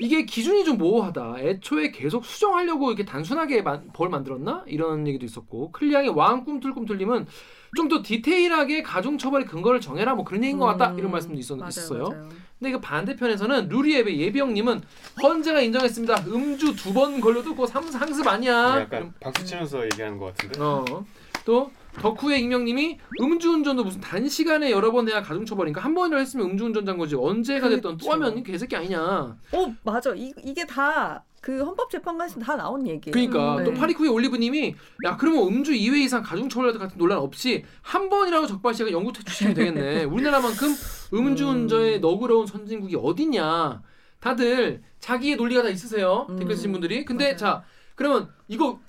[0.01, 1.35] 이게 기준이 좀 모호하다.
[1.37, 4.63] 애초에 계속 수정하려고 이렇게 단순하게 만- 벌 만들었나?
[4.65, 7.27] 이런 얘기도 있었고 클리앙의 왕 꿈틀꿈틀님은
[7.75, 11.53] 좀 더 디테일하게 가중 처벌의 근거를 정해라 뭐 그런 얘기인 것 같다 이런 말씀도 있었,
[11.55, 12.03] 음, 맞아요, 있었어요.
[12.09, 12.29] 맞아요.
[12.59, 14.81] 근데 이거 반대편에서는 루리앱의 예비형님은
[15.21, 16.23] 헌재가 인정했습니다.
[16.27, 18.79] 음주 두 번 걸려도 그거 삼- 상습 아니야.
[18.81, 20.59] 약간 박수 치면서 얘기하는 것 같은데.
[20.61, 20.85] 어.
[21.43, 27.15] 또 덕후의 익명님이 음주운전도 무슨 단시간에 여러 번 해야 가중처벌인가 한 번이라 했으면 음주운전자인 거지
[27.15, 32.87] 언제가 됐던 또 하면 개새끼 아니냐 어 맞아 이, 이게 다 그 헌법재판관에서 다 나온
[32.87, 33.11] 얘기예요.
[33.11, 33.77] 그러니까 음, 또 네.
[33.79, 39.13] 파리쿠의 올리브님이 야 그러면 음주 2회 이상 가중처벌 같은 논란 없이 한 번이라도 적발시가 영구
[39.13, 40.73] 퇴출시키면 되겠네 우리나라만큼
[41.13, 43.83] 음주운전에 너그러운 선진국이 어딨냐
[44.19, 46.39] 다들 자기의 논리가 다 있으세요 음.
[46.39, 48.79] 댓글 쓰신 분들이 근데 자 그러면 이거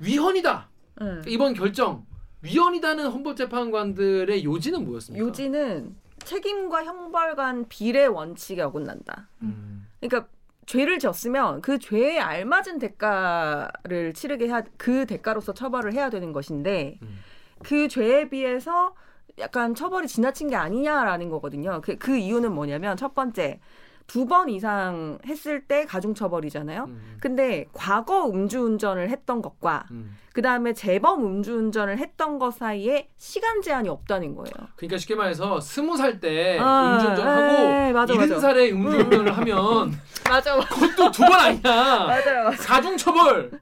[0.00, 0.68] 위헌이다
[1.02, 1.22] 음.
[1.28, 2.04] 이번 결정
[2.42, 5.24] 위헌이다는 헌법재판관들의 요지는 뭐였습니까?
[5.24, 5.94] 요지는
[6.24, 9.28] 책임과 형벌 간 비례 원칙에 어긋난다.
[9.42, 9.86] 음.
[10.00, 10.28] 그러니까
[10.70, 17.18] 죄를 졌으면 그 죄에 알맞은 대가를 치르게 해야 그 대가로서 처벌을 해야 되는 것인데 음.
[17.64, 18.94] 그 죄에 비해서
[19.40, 21.80] 약간 처벌이 지나친 게 아니냐라는 거거든요.
[21.80, 23.58] 그, 그 이유는 뭐냐면 첫 번째
[24.06, 26.84] 두 번 이상 했을 때 가중 처벌이잖아요.
[26.84, 27.16] 음.
[27.20, 29.86] 근데 과거 음주운전을 했던 것과
[30.32, 34.52] 그 다음에 재범 음주운전을 했던 것 사이에 시간 제한이 없다는 거예요.
[34.76, 38.40] 그러니까 쉽게 말해서 스무 살때 아, 음주운전 하고 에이, 맞아, 이른 맞아.
[38.40, 39.92] 살에 음주운전을 하면
[40.28, 40.56] 맞아.
[40.58, 41.60] 그것도 두 번 아니야.
[41.62, 42.44] 맞아요.
[42.44, 42.50] 맞아요.
[42.58, 43.60] 가중처벌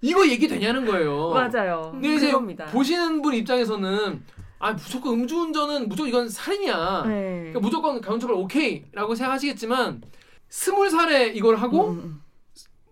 [0.00, 1.30] 이거 얘기 되냐는 거예요.
[1.30, 1.90] 맞아요.
[1.92, 2.64] 근데 이제 그겁니다.
[2.66, 4.22] 보시는 분 입장에서는
[4.62, 7.02] 아 무조건 음주운전은 무조건 이건 살인이야.
[7.08, 7.36] 네.
[7.38, 10.02] 그러니까 무조건 가중처벌 오케이라고 생각하시겠지만
[10.48, 12.22] 스물 살에 이걸 하고 음,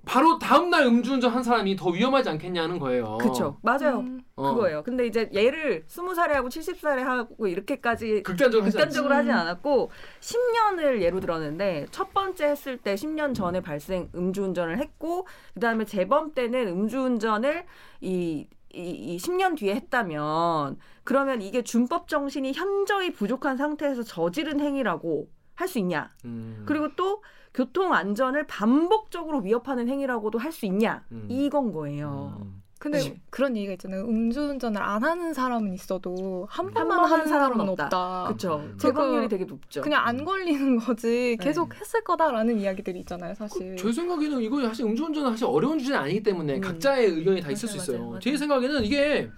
[0.04, 3.18] 바로 다음 날 음주운전 한 사람이 더 위험하지 않겠냐는 거예요.
[3.18, 3.58] 그쵸.
[3.62, 4.04] 맞아요.
[4.34, 4.54] 어.
[4.54, 4.82] 그거예요.
[4.82, 9.14] 근데 이제 얘를 스무 살에 하고 칠십 살에 하고 이렇게까지 극단적으로 하지 극단적으로.
[9.14, 15.84] 하진 않았고 10년을 예로 들었는데 첫 번째 했을 때 10년 전에 발생 음주운전을 했고 그다음에
[15.84, 17.64] 재범 때는 음주운전을
[18.00, 25.28] 이 이, 이 10년 뒤에 했다면 그러면 이게 준법 정신이 현저히 부족한 상태에서 저지른 행위라고
[25.54, 26.08] 할 수 있냐?
[26.24, 26.64] 음.
[26.66, 31.04] 그리고 또 교통 안전을 반복적으로 위협하는 행위라고도 할 수 있냐?
[31.12, 31.26] 음.
[31.28, 32.46] 이건 거예요.
[32.80, 33.20] 근데 네.
[33.28, 34.04] 그런 얘기가 있잖아요.
[34.06, 38.24] 음주운전을 안 하는 사람은 있어도 한한 번만 번 하는 사람은 없다.
[38.28, 38.56] 그렇죠.
[38.56, 38.78] 음.
[38.78, 39.82] 재범률이 그거 되게 높죠.
[39.82, 43.76] 그냥 안 걸리는 거지 계속 했을 거다라는 이야기들이 있잖아요, 사실.
[43.76, 47.76] 제 생각에는 이거 사실 음주운전은 사실 어려운 주제는 아니기 때문에 각자의 의견이 다 있을 수
[47.76, 47.98] 있어요.
[47.98, 48.06] 음.
[48.06, 49.28] 맞아요, 제 생각에는 이게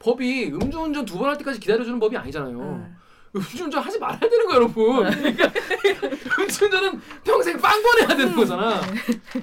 [0.00, 2.58] 법이 음주운전 두 번 할 때까지 기다려주는 법이 아니잖아요.
[2.58, 2.90] 네.
[3.36, 5.08] 음주운전 하지 말아야 되는 거야, 여러분.
[5.08, 5.52] 그러니까
[6.40, 8.80] 음주운전은 평생 빵번 해야 되는 거잖아.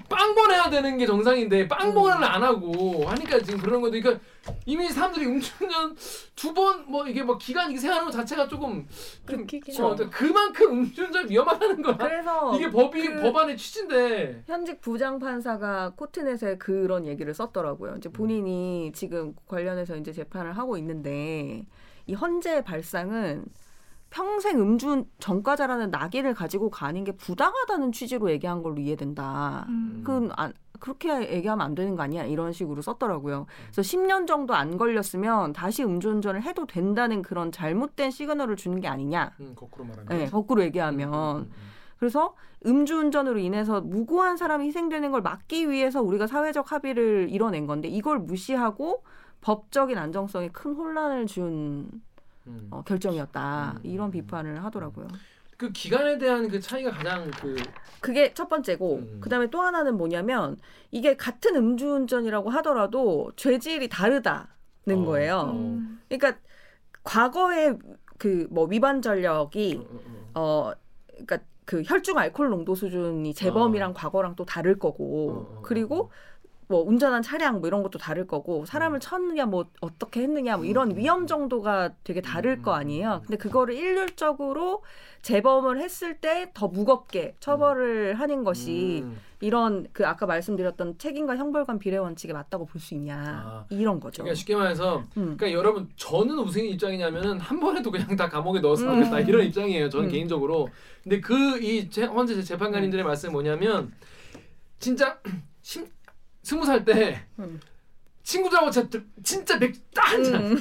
[0.10, 4.24] 빵번 해야 되는 게 정상인데 빵번을 안 하고 하니까 지금 그러는 건데, 그러니까
[4.66, 5.96] 이미 사람들이 음주운전
[6.36, 8.86] 두 번 뭐 이게 뭐 기간 이게 생각하는 것 자체가 조금
[9.28, 9.46] 좀
[9.84, 11.98] 어, 그만큼 음주운전 위험하다는 거야.
[11.98, 14.44] 그래서 이게 법이 그- 법안의 취지인데.
[14.46, 17.96] 현직 부장 판사가 코트넷에 그런 얘기를 썼더라고요.
[17.98, 21.66] 이제 본인이 지금 관련해서 이제 재판을 하고 있는데
[22.08, 23.46] 이 헌재 발상은
[24.16, 29.66] 평생 음주 전과자라는 낙인을 가지고 가는 게 부당하다는 취지로 얘기한 걸로 이해된다.
[29.68, 30.04] 음.
[30.06, 32.24] 그건 안, 그렇게 얘기하면 안 되는 거 아니야?
[32.24, 33.46] 이런 식으로 썼더라고요.
[33.74, 39.34] 그래서 10년 정도 안 걸렸으면 다시 음주운전을 해도 된다는 그런 잘못된 시그널을 주는 게 아니냐?
[39.42, 40.18] 음, 거꾸로 말하면.
[40.18, 41.52] 네, 거꾸로 얘기하면.
[42.00, 48.20] 그래서 음주운전으로 인해서 무고한 사람이 희생되는 걸 막기 위해서 우리가 사회적 합의를 이뤄낸 건데 이걸
[48.20, 49.04] 무시하고
[49.42, 52.02] 법적인 안정성에 큰 혼란을 준 음.
[52.70, 53.80] 어, 결정이었다.
[53.84, 55.08] 이런 비판을 하더라고요.
[55.58, 57.56] 그 기간에 대한 그 차이가 가장 그
[58.02, 60.58] 그게 첫 번째고 그다음에 또 하나는 뭐냐면
[60.92, 64.48] 이게 같은 음주운전이라고 하더라도 죄질이 다르다는
[65.06, 65.80] 거예요.
[66.10, 66.40] 그러니까
[67.04, 67.74] 과거에
[68.18, 69.88] 그 뭐 위반 전력이
[70.36, 70.72] 어
[71.10, 76.12] 그러니까 그 혈중 알코올 농도 수준이 재범이랑 과거랑 또 다를 거고 어, 어, 그리고
[76.68, 80.96] 뭐 운전한 차량 뭐 이런 것도 다를 거고 사람을 쳤느냐 뭐 어떻게 했느냐 뭐 이런
[80.98, 83.22] 위험 정도가 되게 다를 거 아니에요.
[83.26, 84.84] 근데 그거를 일률적으로
[85.22, 89.18] 재범을 했을 때 더 무겁게 처벌을 하는 것이 음.
[89.42, 93.66] 이런 그 아까 말씀드렸던 책임과 형벌관 비례 원칙에 맞다고 볼 수 있냐 아.
[93.70, 94.24] 이런 거죠.
[94.24, 95.36] 그러니까 쉽게 말해서 음.
[95.38, 98.90] 그러니까 여러분 저는 무슨 입장이냐면은 한 번에도 그냥 다 감옥에 넣어서 음.
[99.02, 99.90] 하겠다 이런 입장이에요.
[99.90, 100.12] 저는 음.
[100.12, 100.70] 개인적으로.
[101.04, 103.92] 근데 그이 헌재 재판관님들의 말씀이 뭐냐면
[104.80, 105.20] 진짜
[105.62, 105.88] 심,
[106.46, 107.60] 스무 살때 음.
[108.22, 110.56] 친구들하고 진짜, 진짜 맥주 딱 한 잔.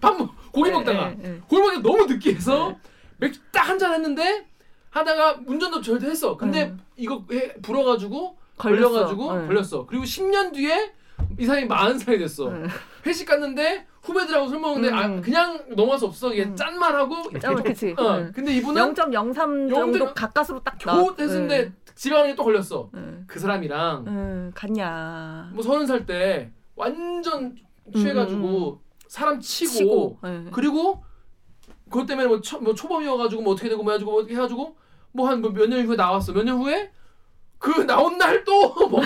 [0.00, 1.40] 밥 먹, 고기 네, 먹다가 네, 네.
[1.48, 2.76] 고기 먹다 너무 느끼해서
[3.18, 4.46] 맥주 딱 한 잔 했는데
[4.90, 6.36] 하다가 운전도 절대 했어.
[6.36, 8.36] 근데 이거 해, 불어가지고 음.
[8.56, 8.88] 걸렸어.
[8.90, 9.46] 걸려가지고 네.
[9.48, 9.86] 걸렸어.
[9.86, 10.92] 그리고 10년 뒤에
[11.40, 12.52] 이 사람이 40살이 됐어.
[13.04, 15.20] 회식 갔는데 후배들하고 술 먹는데 아, 음.
[15.20, 16.32] 그냥 넘어갈 수 없어.
[16.32, 17.36] 이게 짠만 하고.
[17.40, 17.94] 짠, 그치.
[17.98, 18.32] 어, 음.
[18.32, 20.94] 근데 이분은 0.03 정도 가까스로 딱 나.
[20.94, 22.90] 겨우 했는데 집에 가니 또 걸렸어.
[22.94, 23.24] 음.
[23.26, 25.50] 그 사람이랑 음, 갔냐.
[25.52, 27.56] 뭐 서른 살 때 완전
[27.92, 30.44] 취해가지고 사람 치고, 치고, 예.
[30.52, 31.02] 그리고
[31.90, 34.76] 그것 때문에 뭐, 초, 뭐 초범이어가지고 뭐 어떻게 되고 뭐 해가지고 뭐 해가지고
[35.12, 36.32] 뭐 한 몇 년 후에 나왔어.
[36.32, 36.92] 몇 년 후에
[37.58, 39.02] 그 나온 날 또 먹고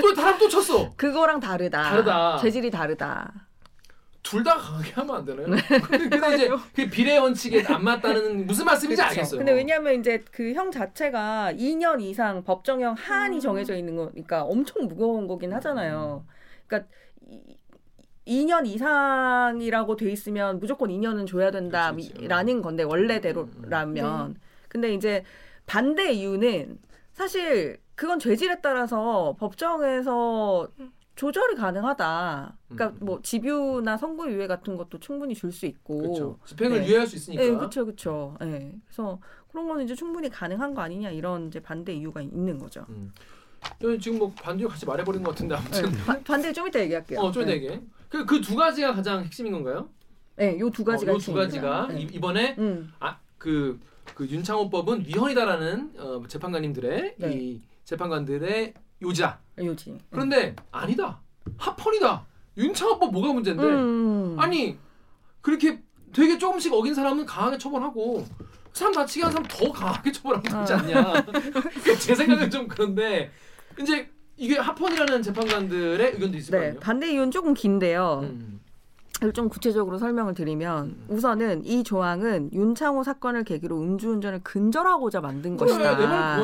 [0.00, 0.90] 또 사람 또 쳤어.
[0.96, 1.82] 그거랑 다르다.
[1.82, 2.38] 다르다.
[2.38, 3.47] 재질이 다르다.
[4.30, 5.46] 둘 다 강하게 하면 안 되나요?
[5.46, 9.08] 근데, 근데 이제 그 비례 원칙에 안 맞다는 무슨 말씀인지 그쵸.
[9.10, 9.38] 알겠어요.
[9.38, 13.40] 근데 왜냐하면 이제 그 형 자체가 2년 이상 법정형 하한이 음.
[13.40, 16.24] 정해져 있는 거니까 엄청 무거운 거긴 하잖아요.
[16.66, 16.90] 그러니까
[17.26, 17.56] 이-
[18.26, 24.36] 2년 이상이라고 돼 있으면 무조건 2년은 줘야 된다라는 건데 음, 원래대로라면.
[24.68, 25.24] 근데 이제
[25.64, 26.78] 반대 이유는
[27.14, 30.68] 사실 그건 죄질에 따라서 법정에서
[31.18, 32.56] 조절이 가능하다.
[32.68, 36.12] 그러니까 뭐 집유나 선고 유예 같은 것도 충분히 줄 수 있고.
[36.12, 36.38] 그쵸.
[36.46, 37.42] 집행을 유예할 수 있으니까.
[37.42, 38.36] 네, 그렇죠, 그렇죠.
[38.40, 38.72] 네.
[38.86, 39.18] 그래서
[39.50, 42.86] 그런 거는 이제 충분히 가능한 거 아니냐 이런 이제 반대 이유가 있는 거죠.
[43.82, 45.90] 저희 지금 뭐 반대로 같이 말해버린 것 같은데 아무튼.
[45.90, 47.18] 네, 바- 반대 좀 이따 얘기할게요.
[47.18, 47.54] 어, 좀 네.
[47.58, 47.80] 되게.
[48.08, 49.88] 그그 두 가지가 가장 핵심인 건가요?
[50.36, 51.88] 네, 요 두 가지가 어, 요두 가지가.
[51.88, 52.02] 네.
[52.02, 52.92] 이- 이번에 음.
[53.00, 53.80] 아그
[54.14, 57.32] 그 윤창호법은 위헌이다라는 어, 재판관님들의 네.
[57.34, 59.38] 이 재판관들의 요지다.
[59.58, 59.98] 요지.
[60.10, 61.20] 그런데 아니다.
[61.56, 62.26] 합헌이다.
[62.56, 63.62] 윤창호법 뭐가 문제인데?
[63.62, 64.36] 음.
[64.38, 64.76] 아니
[65.40, 65.80] 그렇게
[66.12, 68.26] 되게 조금씩 어긴 사람은 강하게 처벌하고
[68.72, 70.78] 사람 다치게 한 사람 더 강하게 처벌하면 되지 아.
[70.78, 71.26] 않냐?
[72.00, 73.30] 제 생각은 좀 그런데
[73.80, 76.80] 이제 이게 합헌이라는 재판관들의 의견도 있을 거 네, 아니에요?
[76.80, 78.20] 반대 이유는 조금 긴데요.
[78.22, 78.60] 음.
[79.34, 86.38] 좀 구체적으로 설명을 드리면 우선은 이 조항은 윤창호 사건을 계기로 음주운전을 근절하고자 만든 그래, 것이다.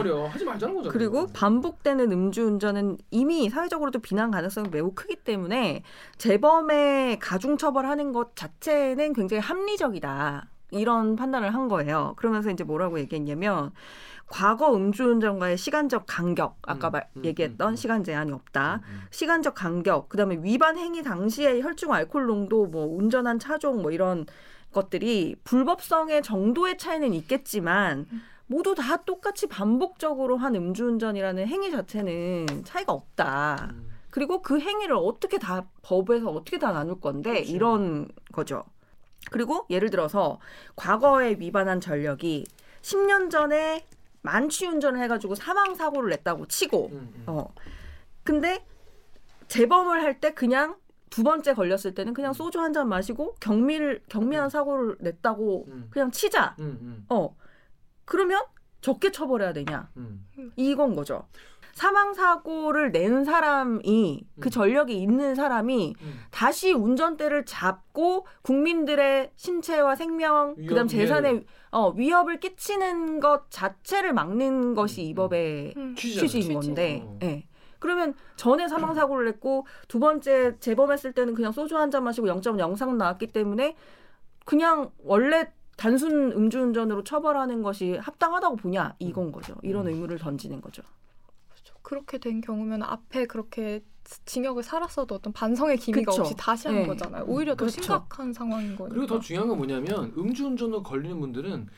[0.90, 5.84] 그리고 반복되는 음주운전은 이미 사회적으로도 비난 가능성이 매우 크기 때문에
[6.18, 10.48] 재범에 가중 처벌하는 것 자체는 굉장히 합리적이다.
[10.72, 12.14] 이런 판단을 한 거예요.
[12.16, 13.70] 그러면서 이제 뭐라고 얘기했냐면
[14.26, 18.80] 과거 음주운전과의 시간적 간격 아까 말, 얘기했던 시간 제한이 없다.
[19.10, 24.26] 시간적 간격 그다음에 위반 행위 당시의 혈중 알코올 농도 뭐 운전한 차종 뭐 이런
[24.72, 28.06] 것들이 불법성의 정도의 차이는 있겠지만
[28.46, 33.72] 모두 다 똑같이 반복적으로 한 음주운전이라는 행위 자체는 차이가 없다.
[34.10, 38.64] 그리고 그 행위를 어떻게 다 법에서 어떻게 다 나눌 건데 이런 거죠.
[39.30, 40.38] 그리고 예를 들어서
[40.76, 42.44] 과거에 위반한 전력이
[42.82, 43.87] 10년 전에
[44.28, 46.90] 만취 운전을 해가지고 사망 사고를 냈다고 치고,
[47.26, 47.52] 어,
[48.24, 48.64] 근데
[49.48, 50.76] 재범을 할 때 그냥
[51.10, 56.56] 두 번째 걸렸을 때는 그냥 소주 한 잔 마시고 경미를 경미한 사고를 냈다고 그냥 치자.
[56.58, 57.37] 음, 음, 어,
[58.06, 58.42] 그러면
[58.80, 59.90] 적게 처벌해야 되냐?
[59.98, 60.26] 음.
[60.56, 61.28] 이건 거죠.
[61.74, 64.40] 사망 사고를 낸 사람이 음.
[64.40, 65.94] 그 전력이 있는 사람이
[66.30, 71.46] 다시 운전대를 잡고 국민들의 신체와 생명 위협, 그다음 재산에 위해를.
[71.72, 76.28] 어, 위협을 끼치는 것 자체를 막는 것이 이 법의 취지잖아요.
[76.28, 76.54] 취지인 취지.
[76.54, 77.02] 건데.
[77.04, 77.18] 어.
[77.24, 77.44] 예.
[77.80, 82.96] 그러면 전에 사망 사고를 냈고 두 번째 재범했을 때는 그냥 소주 한 잔 마시고 0.03
[82.96, 83.76] 나왔기 때문에
[84.46, 89.54] 그냥 원래 단순 음주운전으로 처벌하는 것이 합당하다고 보냐 이건 거죠.
[89.62, 90.82] 이런 의무를 던지는 거죠.
[91.94, 93.80] 그렇게 된 경우면 앞에 그렇게
[94.24, 96.22] 징역을 살았어도 어떤 반성의 기미가 그쵸.
[96.22, 96.87] 없이 다시 하는 네.
[96.88, 97.24] 거잖아요.
[97.26, 97.80] 오히려 더 그렇죠.
[97.80, 98.94] 심각한 상황인 거니까.
[98.94, 101.68] 그리고 더 중요한 건 뭐냐면 음주운전으로 걸리는 분들은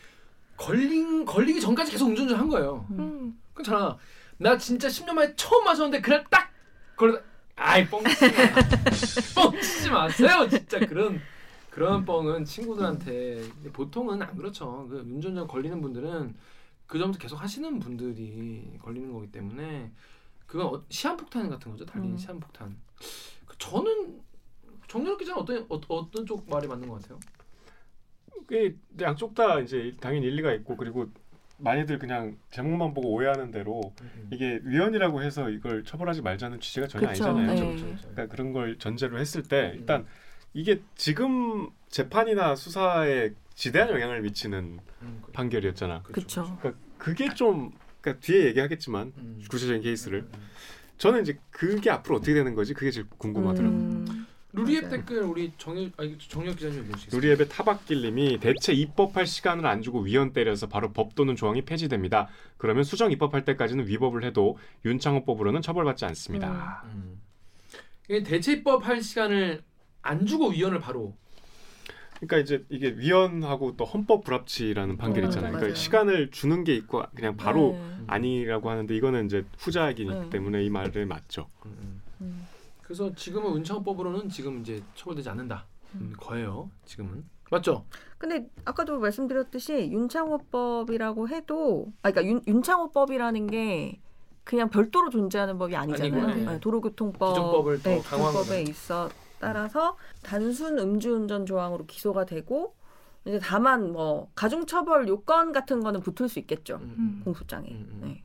[0.57, 2.87] 걸린 걸리기 전까지 계속 음주운전 한 거예요.
[2.92, 3.38] 음.
[3.52, 3.98] 그렇잖아.
[4.38, 6.50] 나 진짜 10년 만에 처음 마셨는데 그날 딱
[6.96, 7.20] 걸려.
[7.55, 8.24] 아이 뻥치지
[9.35, 9.42] 마.
[9.50, 10.48] 뻥치지 마세요.
[10.48, 11.20] 진짜 그런
[11.70, 13.42] 그런 뻥은 친구들한테
[13.74, 14.87] 보통은 안 그렇죠.
[14.88, 16.35] 그 음주운전 걸리는 분들은
[16.87, 19.90] 그 점부터 계속 하시는 분들이 걸리는 거기 때문에
[20.46, 21.85] 그건 어- 시한폭탄 같은 거죠.
[21.85, 22.16] 달리는 음.
[22.16, 22.77] 시한폭탄.
[23.44, 24.20] 그 저는
[24.87, 27.18] 정렬 기자는 어떤 어, 어떤 쪽 말이 맞는 것 같아요?
[28.46, 31.11] 그 양쪽 다 이제 당연히 일리가 있고 그리고
[31.59, 33.81] 많이들 그냥 제목만 보고 오해하는 대로
[34.31, 37.25] 이게 위헌이라고 해서 이걸 처벌하지 말자는 취지가 전혀 그쵸.
[37.25, 37.46] 아니잖아요.
[37.46, 37.72] 네.
[37.75, 40.07] 그쵸, 그쵸, 그러니까 그런 걸 전제로 했을 때 일단
[40.54, 44.78] 이게 지금 재판이나 수사에 지대한 영향을 미치는
[45.32, 46.02] 판결이었잖아.
[46.02, 46.56] 그쵸.
[46.61, 49.12] 그러니까 그게 좀 그러니까 뒤에 얘기하겠지만
[49.48, 50.26] 구체적인 케이스를
[50.98, 53.78] 저는 이제 그게 앞으로 어떻게 되는 거지 그게 제일 궁금하더라고요.
[53.78, 54.26] 음.
[54.52, 57.20] 루리앱 댓글 우리 정유 아니 정유 기자님 읽으시겠어요?
[57.20, 62.28] 누리앱의 타박길님이 대체 입법할 시간을 안 주고 위헌 때려서 바로 법 또는 조항이 폐지됩니다.
[62.56, 64.56] 그러면 수정 입법할 때까지는 위법을 해도
[64.87, 66.85] 윤창호법으로는 처벌받지 않습니다.
[66.87, 67.20] 음.
[68.09, 69.62] 이게 대체 입법 할 시간을
[70.07, 71.14] 안 주고 위헌을 바로
[72.16, 75.53] 그러니까 이제 이게 위헌하고 또 헌법 불합치라는 판결이 어, 있잖아요.
[75.53, 75.61] 맞아요.
[75.61, 78.05] 그러니까 시간을 주는 게 있고 그냥 바로 네.
[78.07, 80.31] 아니라고 하는데 이거는 이제 후자이기 네.
[80.31, 81.49] 때문에 이 말에 맞죠.
[82.83, 85.66] 그래서 지금은 은창법으로는 지금 이제 처벌되지 않는다
[85.97, 86.71] 음, 거예요.
[86.87, 87.85] 지금은 맞죠?
[88.16, 94.01] 근데 아까도 말씀드렸듯이 윤창호법이라고 해도 아 그러니까 윤, 윤창호법이라는 게
[94.45, 96.23] 그냥 별도로 존재하는 법이 아니잖아요.
[96.23, 96.53] 아니고, 네.
[96.53, 98.62] 네, 도로교통법 기존법을 더 네, 강화한 거네.
[98.62, 102.75] 있어 따라서 단순 음주운전 조항으로 기소가 되고
[103.25, 107.68] 이제 다만 뭐 가중처벌 요건 같은 거는 붙을 수 있겠죠 음, 공소장에.
[108.01, 108.22] 네.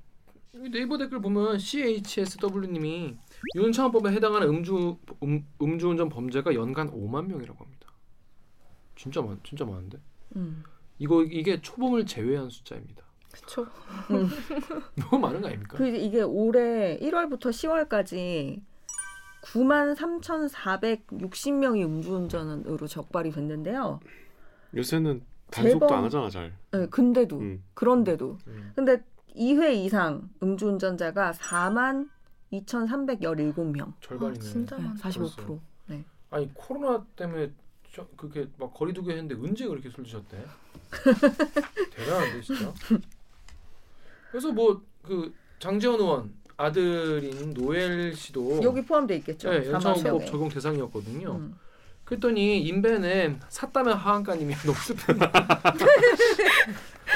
[0.54, 3.18] 여기 네이버 댓글 보면 CHSW님이
[3.56, 7.88] 윤창호법에 해당하는 음주 음, 음주운전 범죄가 연간 5만 명이라고 합니다.
[8.96, 10.00] 진짜 많 진짜 많은데.
[10.36, 10.64] 음.
[11.00, 13.04] 이거 이게 초범을 제외한 숫자입니다.
[13.32, 13.66] 그렇죠.
[14.96, 15.78] 너무 많은 거 아닙니까?
[15.78, 18.62] 그 이게 올해 1월부터 10월까지
[19.42, 24.00] 9만 3,460명이 음주운전으로 적발이 됐는데요.
[24.76, 26.54] 요새는 단속도 재범- 안 하잖아 잘.
[26.72, 27.64] 네, 근데도 음.
[27.74, 28.38] 그런데도
[28.76, 29.04] 근데
[29.36, 32.10] 2회 이상 음주운전자가 4만
[32.54, 33.94] 2,317명.
[34.02, 34.38] 절반이네.
[34.40, 35.10] 아, 진짜 많다.
[35.10, 35.60] 45%.
[35.88, 36.06] 네.
[36.30, 37.52] 아니 코로나 때문에
[37.94, 40.38] 저, 그렇게 막 거리두기 했는데 언제 그렇게 술 드셨대?
[41.96, 42.74] 대단한데 진짜.
[44.32, 49.50] 그래서 뭐 그 장재원 의원 아들인 노엘 씨도 여기 포함돼 있겠죠.
[49.50, 50.26] 네, 4만 연창호법 명에.
[50.26, 51.36] 적용 대상이었거든요.
[51.36, 51.56] 음.
[52.06, 55.18] 그랬더니 인벤에 샀다면 하한가님이 너무 슬픈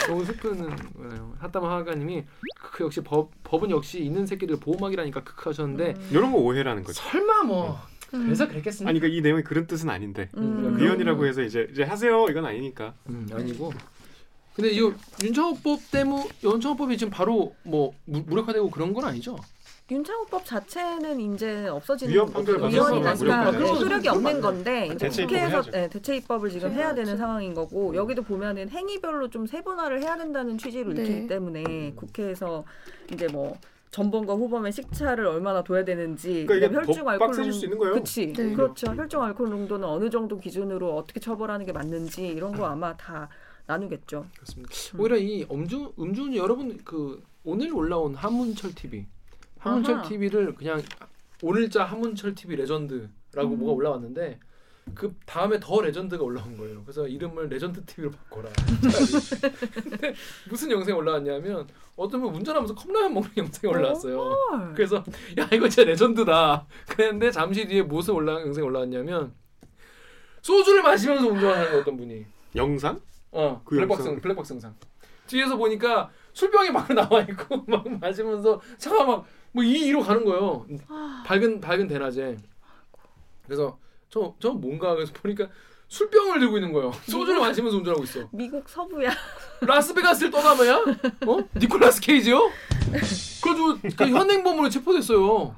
[0.07, 0.57] 너무 슬픈
[0.93, 1.33] 거네요.
[1.41, 2.23] 샀다면 하한가님이
[2.61, 6.09] 그 역시 법 법은 역시 있는 새끼들 보호막이라니까 크크 하셨는데 음.
[6.11, 7.01] 이런 거 오해라는 거죠.
[7.01, 7.77] 설마 뭐
[8.09, 8.89] 그래서 그랬겠습니까?
[8.89, 10.77] 아니 그러니까 이 내용이 그런 뜻은 아닌데 음.
[10.79, 12.93] 위헌이라고 해서 이제 이제 하세요 이건 아니니까.
[13.09, 13.73] 음, 아니고.
[14.55, 14.79] 근데 이
[15.23, 19.35] 윤창호법 때문에 윤창호법이 지금 바로 뭐 무- 무력화되고 그런 건 아니죠?
[19.91, 23.61] 윤창호법 자체는 이제 없어지는 위헌 판결 위헌이니까 무력화돼요.
[23.61, 24.41] 그 효력이 없는.
[24.41, 25.61] 건데 이제 국회에서.
[25.63, 30.57] 네, 대체 입법을 지금 해야 되는 상황인 거고 여기도 보면은 행위별로 좀 세분화를 해야 된다는
[30.57, 31.03] 취지로 네.
[31.03, 32.63] 읽히기 때문에 국회에서
[33.13, 33.57] 이제 뭐
[33.91, 37.93] 전범과 후범의 식차를 얼마나 둬야 되는지 그러니까 혈중 법 알코올 빡세질 수 있는 거예요.
[37.93, 38.53] 그렇지 네.
[38.55, 43.29] 그렇죠 혈중 알코올 농도는 어느 정도 기준으로 어떻게 처벌하는 게 맞는지 이런 거 아마 다
[43.67, 44.25] 나누겠죠.
[44.35, 44.73] 그렇습니다.
[44.97, 49.05] 오히려 이 음주 음주운전 여러분 그 오늘 올라온 한문철 TV
[49.59, 50.03] 한문철 아하.
[50.07, 50.81] TV를 그냥
[51.41, 53.59] 오늘자 한문철 TV 레전드라고 음.
[53.59, 54.39] 뭐가 올라왔는데
[54.93, 56.83] 그 다음에 더 레전드가 올라온 거예요.
[56.83, 58.51] 그래서 이름을 레전드 TV로 바꿔라.
[59.73, 60.13] 근데
[60.47, 64.35] 무슨 영상이 올라왔냐면 어떤 분 운전하면서 컵라면 먹는 영상이 올라왔어요.
[64.75, 65.03] 그래서
[65.39, 66.67] 야 이거 진짜 레전드다.
[66.87, 69.33] 그랬는데 잠시 뒤에 무슨 올라 영상이 올라왔냐면
[70.43, 72.25] 소주를 마시면서 운전하는 어떤 분이
[72.55, 73.01] 영상?
[73.35, 74.21] 어 그 블랙박스 영상?
[74.21, 74.75] 블랙박스 영상.
[75.27, 80.65] 뒤에서 보니까 술병이 막 나와 있고 막 마시면서 차가 막뭐 이로 가는 거예요.
[81.25, 82.37] 밝은 밝은 대낮에.
[83.45, 83.77] 그래서
[84.09, 85.47] 저 저 뭔가 그래서 보니까
[85.87, 86.91] 술병을 들고 있는 거예요.
[87.03, 88.27] 소주를 마시면서 운전하고 있어.
[88.31, 89.11] 미국 서부야.
[89.61, 90.75] 라스베가스를 떠나면야?
[91.27, 91.37] 어?
[91.57, 92.49] 니콜라스 케이지요?
[93.43, 95.55] 그래가지고 그 현행범으로 체포됐어요.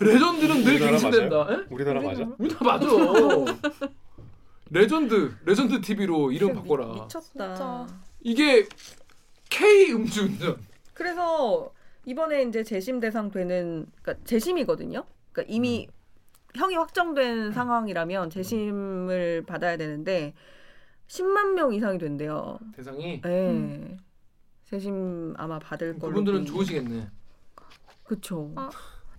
[0.00, 1.36] 레전드는 늘 우리나라 갱신된다?
[1.52, 1.56] 에?
[1.70, 2.26] 우리나라 맞아?
[2.38, 2.86] 우리나라 맞아
[4.70, 7.86] 레전드 레전드 TV로 이름 바꿔라 미쳤다.
[8.20, 8.66] 이게
[9.50, 10.58] K 음주운전.
[10.94, 11.72] 그래서
[12.06, 15.04] 이번에 이제 재심 대상 되는 그러니까 재심이거든요.
[15.32, 15.88] 그러니까 이미
[16.56, 20.34] 형이 확정된 상황이라면 재심을 받아야 되는데
[21.08, 22.58] 10만 명 이상이 된대요.
[22.74, 23.20] 대상이.
[23.20, 23.96] 네.
[24.64, 26.10] 재심 아마 받을 걸로.
[26.12, 27.08] 그분들은 보- 좋으시겠네.
[28.04, 28.54] 그쵸.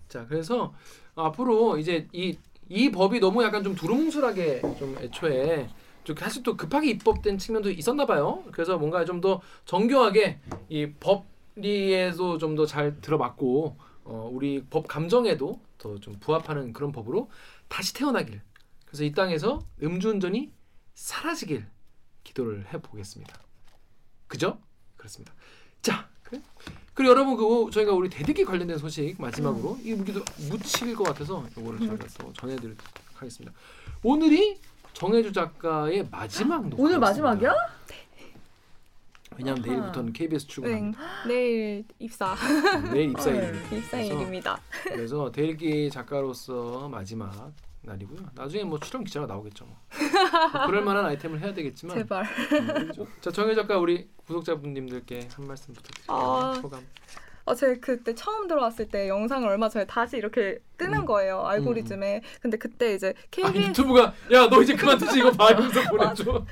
[0.07, 0.73] 자, 그래서
[1.15, 2.37] 앞으로 이제 이,
[2.69, 5.69] 이 법이 너무 약간 좀 두루뭉술하게 좀 애초에
[6.03, 8.43] 좀 사실 또 급하게 입법된 측면도 있었나 봐요.
[8.51, 10.39] 그래서 뭔가 좀 더 정교하게
[10.69, 17.29] 이 법리에도 좀 더 잘 들어맞고 어, 우리 법 감정에도 더 좀 부합하는 그런 법으로
[17.67, 18.41] 다시 태어나길.
[18.85, 20.51] 그래서 이 땅에서 음주운전이
[20.95, 21.65] 사라지길
[22.23, 23.35] 기도를 해보겠습니다.
[24.27, 24.59] 그죠?
[24.97, 25.33] 그렇습니다.
[25.81, 26.41] 자, 그-
[26.95, 31.77] 그리고 여러분 그 저희가 우리 대드기 관련된 소식 마지막으로 이 무기도 묻힐 것 같아서 이거를
[31.79, 32.77] 저희가 또 전해드리도록
[33.15, 33.53] 하겠습니다.
[34.01, 34.57] 오늘이
[34.93, 36.81] 정혜주 작가의 마지막 녹화.
[36.83, 37.53] 오늘 마지막이야?
[39.37, 39.67] 왜냐면 아하.
[39.73, 40.99] 내일부터는 KBS 네, 출근합니다.
[41.27, 42.35] 내일 입사.
[42.93, 43.51] 내일 입사일입니다.
[43.51, 44.61] 네, 그래서- 입사일입니다.
[44.83, 47.51] 그래서 대일기 작가로서 마지막
[47.85, 48.19] 날이고요.
[48.35, 49.65] 나중에 뭐 출연 기자가 나오겠죠.
[49.65, 49.77] 뭐.
[50.53, 51.97] 뭐 그럴 만한 아이템을 해야 되겠지만.
[51.97, 52.23] 제발.
[52.23, 56.13] 음, 자 정혜 작가 우리 구독자분님들께 한 말씀 부탁드립니다.
[56.13, 56.85] 아, 소감.
[57.47, 62.21] 어, 제가 그때 처음 들어왔을 때 영상을 얼마 전에 다시 이렇게 뜨는 거예요 알고리즘에.
[62.41, 66.45] 근데 그때 이제 아, KBS 유튜브가 야 너 이제 그만 두지 이거 봐 이러면서 보내줘.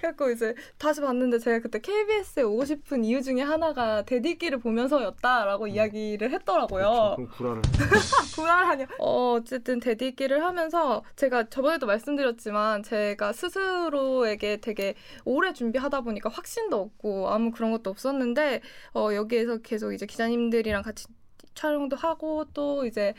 [0.00, 6.30] 그래갖고 이제 다시 봤는데 제가 그때 KBS에 오고 싶은 이유 중에 하나가 대디기를 보면서였다라고 이야기를
[6.30, 7.16] 했더라고요.
[7.16, 7.62] 그럼 구라를.
[8.34, 8.86] 불안하냐.
[8.98, 14.94] 어, 어쨌든 대디기를 하면서 제가 저번에도 말씀드렸지만 제가 스스로에게 되게
[15.24, 18.62] 오래 준비하다 보니까 확신도 없고 아무 그런 것도 없었는데
[18.94, 21.06] 어, 여기에서 계속 이제 기자님들이랑 같이
[21.54, 23.12] 촬영도 하고 또 이제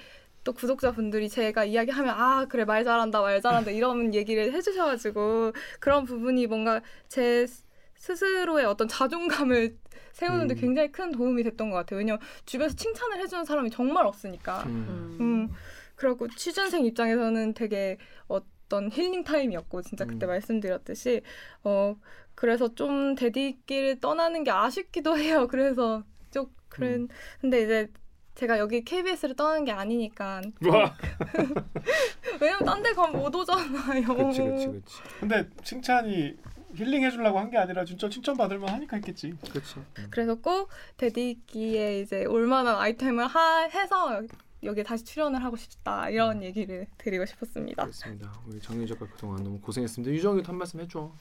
[0.43, 6.47] 또 구독자분들이 제가 이야기하면 아 그래 말 잘한다 말 잘한다 이런 얘기를 해주셔가지고 그런 부분이
[6.47, 7.63] 뭔가 제 스-
[7.97, 9.77] 스스로의 어떤 자존감을
[10.13, 10.59] 세우는데 음.
[10.59, 11.99] 굉장히 큰 도움이 됐던 것 같아요.
[11.99, 14.63] 왜냐면 주변에서 칭찬을 해주는 사람이 정말 없으니까.
[14.63, 15.17] 음.
[15.19, 15.49] 음.
[15.95, 20.29] 그리고 취준생 입장에서는 되게 어떤 힐링 타임이었고 진짜 그때 음.
[20.29, 21.21] 말씀드렸듯이
[21.63, 21.95] 어
[22.33, 25.45] 그래서 좀 대디길 떠나는 게 아쉽기도 해요.
[25.51, 27.07] 그래서 좀 그런 음.
[27.39, 27.91] 근데 이제
[28.35, 30.95] 제가 여기 KBS를 떠나는 게 아니니까 와.
[32.41, 34.07] 왜냐면 딴 데 가면 못 오잖아요.
[34.15, 34.95] 그치 그치 그치.
[35.19, 36.35] 근데 칭찬이
[36.73, 39.33] 힐링 해주려고 한 게 아니라 진짜 칭찬 받을 만 하니까 했겠지.
[39.51, 39.75] 그렇지.
[40.09, 44.21] 그래서 꼭 데디기에 이제 올만한 아이템을 하, 해서
[44.63, 47.83] 여기 다시 출연을 하고 싶다 이런 얘기를 드리고 싶었습니다.
[47.83, 48.31] 그렇습니다.
[48.47, 50.13] 우리 정유 작가 그동안 너무 고생했습니다.
[50.15, 51.11] 유정이도 한 말씀 해줘.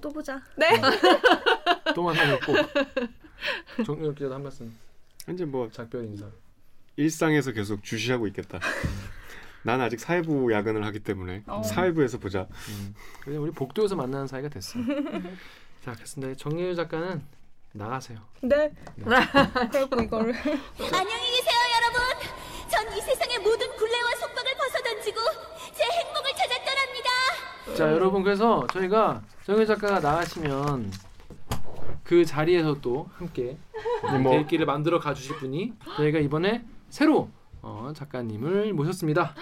[0.00, 0.40] 또 보자.
[0.56, 0.68] 네.
[1.94, 2.56] 또 만나면 꼭.
[3.84, 4.74] 정유 기자도 한 말씀.
[5.32, 6.26] 이제 뭐 작별 인사.
[6.96, 8.58] 일상에서 계속 주시하고 있겠다.
[9.62, 11.62] 난 아직 사회부 야근을 하기 때문에 어.
[11.62, 12.46] 사회부에서 보자.
[12.68, 12.94] 음.
[13.22, 14.78] 그냥 우리 복도에서 만나는 사이가 됐어.
[15.84, 16.34] 자, 그렇습니다.
[16.36, 17.22] 정유 작가는
[17.72, 18.18] 나가세요.
[18.42, 18.72] 네.
[19.70, 22.28] 그리고 이거를 안녕히 계세요, 여러분.
[22.70, 25.20] 전 이 세상의 모든 굴레와 속박을 벗어던지고
[25.74, 27.76] 제 행복을 찾아 떠납니다.
[27.76, 30.90] 자, 여러분 그래서 저희가 정유 작가가 나가시면
[32.08, 33.58] 그 자리에서 또 함께
[34.22, 37.28] 뭐- 대기를 만들어 가주실 분이 저희가 이번에 새로
[37.60, 39.34] 어, 작가님을 모셨습니다.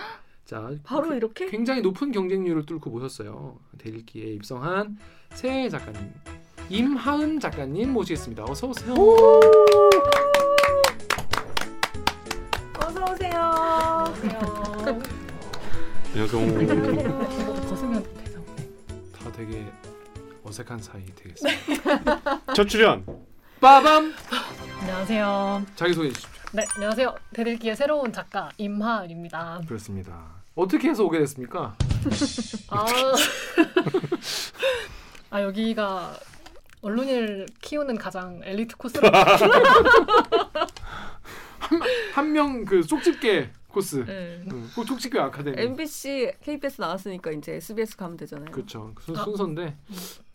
[0.45, 1.47] 자, 바로 그- 이렇게?
[1.47, 3.57] 굉장히 높은 경쟁률을 뚫고 모셨어요.
[3.79, 4.99] 대일기에 입성한
[5.31, 6.13] 새 작가님
[6.69, 8.45] 임하은 작가님 모시겠습니다.
[8.49, 8.95] 어서 오세요.
[12.81, 13.41] 어서 오세요.
[16.15, 17.69] 안녕하세요.
[17.69, 18.41] 벗으면 돼서.
[19.17, 19.65] 다 되게
[20.47, 22.41] 어색한 사이 되겠습니다.
[22.55, 23.05] 첫 출연.
[23.61, 24.15] 빠밤.
[24.81, 25.67] 안녕하세요.
[25.75, 26.37] 자기 소개해 주십시오.
[26.53, 27.15] 네, 안녕하세요.
[27.35, 29.63] 대들기의 새로운 작가 임하은입니다.
[29.67, 30.37] 그렇습니다.
[30.55, 31.77] 어떻게 해서 오게 됐습니까?
[32.71, 32.87] 아,
[35.31, 36.17] 아 여기가
[36.81, 39.11] 언론인을 키우는 가장 엘리트 코스라.
[42.15, 44.05] 한명그 쏙집게 코스.
[44.07, 44.41] 네.
[44.51, 45.61] 응, 꼭 쏙집게 아카데미.
[45.61, 48.53] MBC, KBS 나왔으니까 이제 SBS 가면 되잖아요.
[48.53, 48.95] 그렇죠.
[49.01, 49.25] 순, 아.
[49.25, 49.77] 순서인데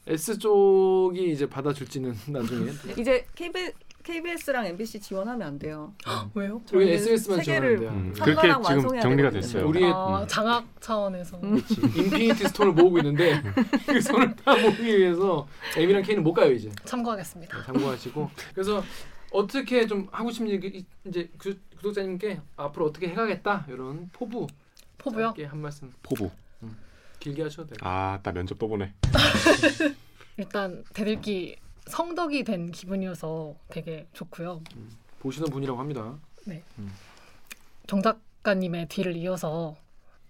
[0.08, 2.72] S 쪽이 이제 받아줄지는 나중에.
[2.98, 3.74] 이제 KBS,
[4.04, 5.94] KBS랑 MBC 지원하면 안 돼요.
[6.34, 6.62] 왜요?
[6.66, 7.92] 저희 SBS만 세 개를 지원한대요.
[7.92, 9.42] 음, 그렇게 지금 정리가 되거든요.
[9.42, 9.68] 됐어요.
[9.68, 11.40] 우리의 아, 장학 차원에서.
[11.40, 11.82] 그렇지.
[11.96, 13.42] 인피니티 스톤을 모으고 있는데
[13.86, 15.48] 그 스톤을 다 모으기 위해서
[15.78, 16.72] M이랑 K는 못 가요 이제.
[16.86, 17.58] 참고하겠습니다.
[17.58, 18.84] 네, 참고하시고 그래서
[19.32, 24.48] 어떻게 좀 하고 싶은 얘기 이제 구, 구독자님께 앞으로 어떻게 해가겠다 이런 포부
[24.98, 25.34] 포부요?
[25.48, 26.30] 한 말씀 포부.
[27.22, 27.78] 음, 길게 하셔도 돼요.
[27.82, 28.94] 아, 나 면접 또 보네.
[30.38, 31.56] 일단 대들기
[31.88, 34.62] 성덕이 된 기분이어서 되게 좋고요.
[35.20, 36.18] 보시는 분이라고 합니다.
[36.46, 36.64] 네.
[36.80, 36.92] 음.
[37.88, 39.76] 정 작가님의 뒤를 이어서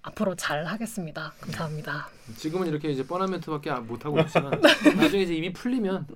[0.01, 1.31] 앞으로 잘 하겠습니다.
[1.39, 2.09] 감사합니다.
[2.37, 4.59] 지금은 이렇게 이제 뻔한 멘트밖에 안- 못 하고 있지만
[4.97, 6.07] 나중에 이제 입이 풀리면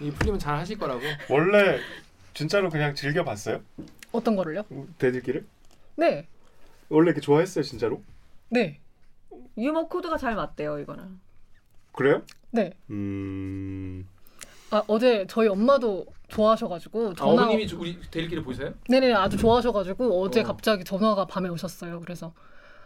[0.00, 1.00] 입이 풀리면 잘 하실 거라고.
[1.28, 1.78] 원래
[2.34, 3.60] 진짜로 그냥 즐겨 봤어요?
[4.12, 4.64] 어떤 거를요?
[4.98, 5.46] 대들기를?
[5.96, 6.26] 네,
[6.88, 8.02] 원래 이렇게 좋아했어요, 진짜로?
[8.48, 8.80] 네,
[9.58, 11.18] 유머 코드가 잘 맞대요, 이거는.
[11.92, 12.22] 그래요?
[12.50, 12.72] 네.
[12.90, 14.06] 음.
[14.70, 17.32] 아, 어제 저희 엄마도 좋아하셔가지고 아, 전화.
[17.42, 18.72] 어머님이 저- 우리 대리기를 보세요?
[18.88, 20.44] 네네 아주 좋아하셔가지고 어제 어.
[20.44, 22.00] 갑자기 전화가 밤에 오셨어요.
[22.00, 22.32] 그래서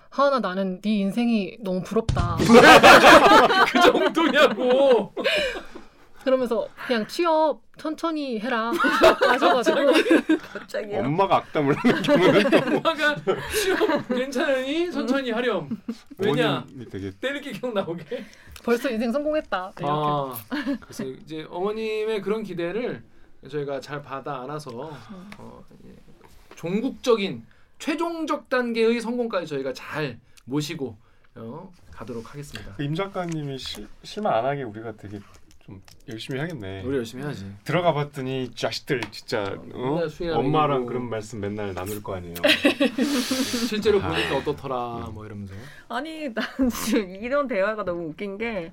[0.08, 2.36] 하나 나는 네 인생이 너무 부럽다.
[3.72, 5.12] 그 정도냐고.
[6.24, 8.70] 그러면서 그냥 취업 천천히 해라
[9.26, 9.92] 하셔가지고
[10.38, 10.98] 갑자기요?
[10.98, 13.16] 엄마가 악담을 하는 경우는 또 엄마가
[13.52, 15.68] 취업 괜찮으니 천천히 하렴.
[16.18, 16.64] 왜냐?
[16.90, 18.24] 되게 때리기 경 나오게.
[18.64, 19.72] 벌써 인생 성공했다.
[19.76, 19.86] 네, 이렇게.
[19.90, 20.34] 아,
[20.80, 23.02] 그래서 이제 어머님의 그런 기대를
[23.50, 24.70] 저희가 잘 받아 안아서
[25.38, 25.94] 어, 예,
[26.54, 27.44] 종국적인
[27.80, 30.96] 최종적 단계의 성공까지 저희가 잘 모시고
[31.34, 32.76] 어, 가도록 하겠습니다.
[32.78, 35.18] 임 작가님이 시, 실망 안 하게 우리가 되게
[35.64, 36.82] 좀 열심히 하겠네.
[36.84, 37.46] 우리 열심히 해야지.
[37.64, 40.08] 들어가 봤더니 자식들 진짜 어?
[40.08, 40.86] 수위나 엄마랑.
[40.86, 42.34] 그런 말씀 맨날 나눌 거 아니에요.
[43.68, 44.08] 실제로 아.
[44.08, 45.54] 보니까 어떻더라 뭐 이러면서.
[45.88, 48.72] 아니 난 지금 이런 대화가 너무 웃긴 게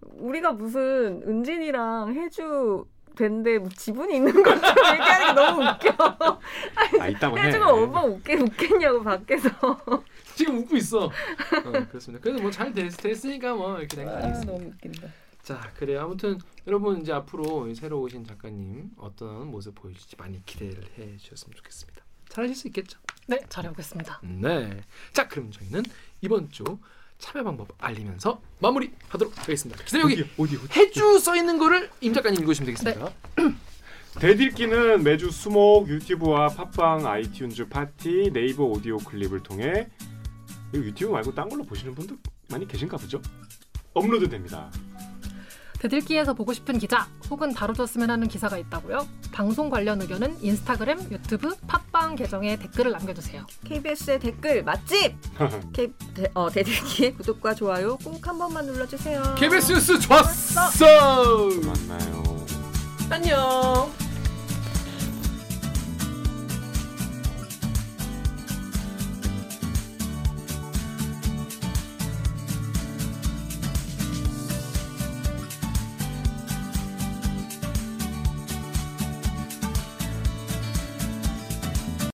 [0.00, 6.38] 우리가 무슨 은진이랑 해주 된데 뭐 지분이 있는 것처럼 얘기하는 게 너무 웃겨.
[6.98, 7.42] 아 이따고 해.
[7.42, 9.50] 해주가 얼마나 웃겠, 웃겠냐고 밖에서.
[10.34, 11.04] 지금 웃고 있어.
[11.06, 11.10] 어,
[11.90, 12.22] 그렇습니다.
[12.22, 14.50] 그래도 뭐잘 됐으니까 뭐 이렇게 된거 아니겠습니까?
[14.50, 15.08] 너무 웃긴다.
[15.42, 16.02] 자 그래요.
[16.02, 21.56] 아무튼 여러분 이제 앞으로 이 새로 오신 작가님 어떤 모습 보여줄지 많이 기대를 해 주셨으면
[21.56, 22.02] 좋겠습니다.
[22.28, 22.98] 잘하실 수 있겠죠?
[23.26, 24.20] 네, 잘해보겠습니다.
[24.22, 24.80] 네.
[25.12, 25.82] 자 그럼 저희는
[26.20, 26.64] 이번 주
[27.18, 29.82] 참여 방법 알리면서 마무리하도록 하겠습니다.
[29.84, 33.12] 기다려 여기 어디 해주 써 있는 거를 임 작가님 읽으시면 되겠습니다.
[34.20, 39.88] 대들기는 매주 수목 유튜브와 팟빵, 아이튠즈 파티, 네이버 오디오 클립을 통해
[40.74, 42.16] 이 유튜브 말고 딴 걸로 보시는 분들
[42.50, 43.20] 많이 계신가 보죠?
[43.94, 44.70] 업로드 됩니다.
[45.82, 49.06] 대들기에서 보고 싶은 기자 혹은 다뤄줬으면 하는 기사가 있다고요?
[49.32, 53.44] 방송 관련 의견은 인스타그램, 유튜브, 팟빵 계정에 댓글을 남겨주세요.
[53.64, 55.16] KBS의 댓글 맛집.
[55.72, 59.34] K, 대, 어, 대들기의 구독과 좋아요 꼭 한 번만 눌러주세요.
[59.36, 60.70] KBS 뉴스 좋았어.
[61.64, 62.22] 만나요.
[63.10, 64.01] 안녕.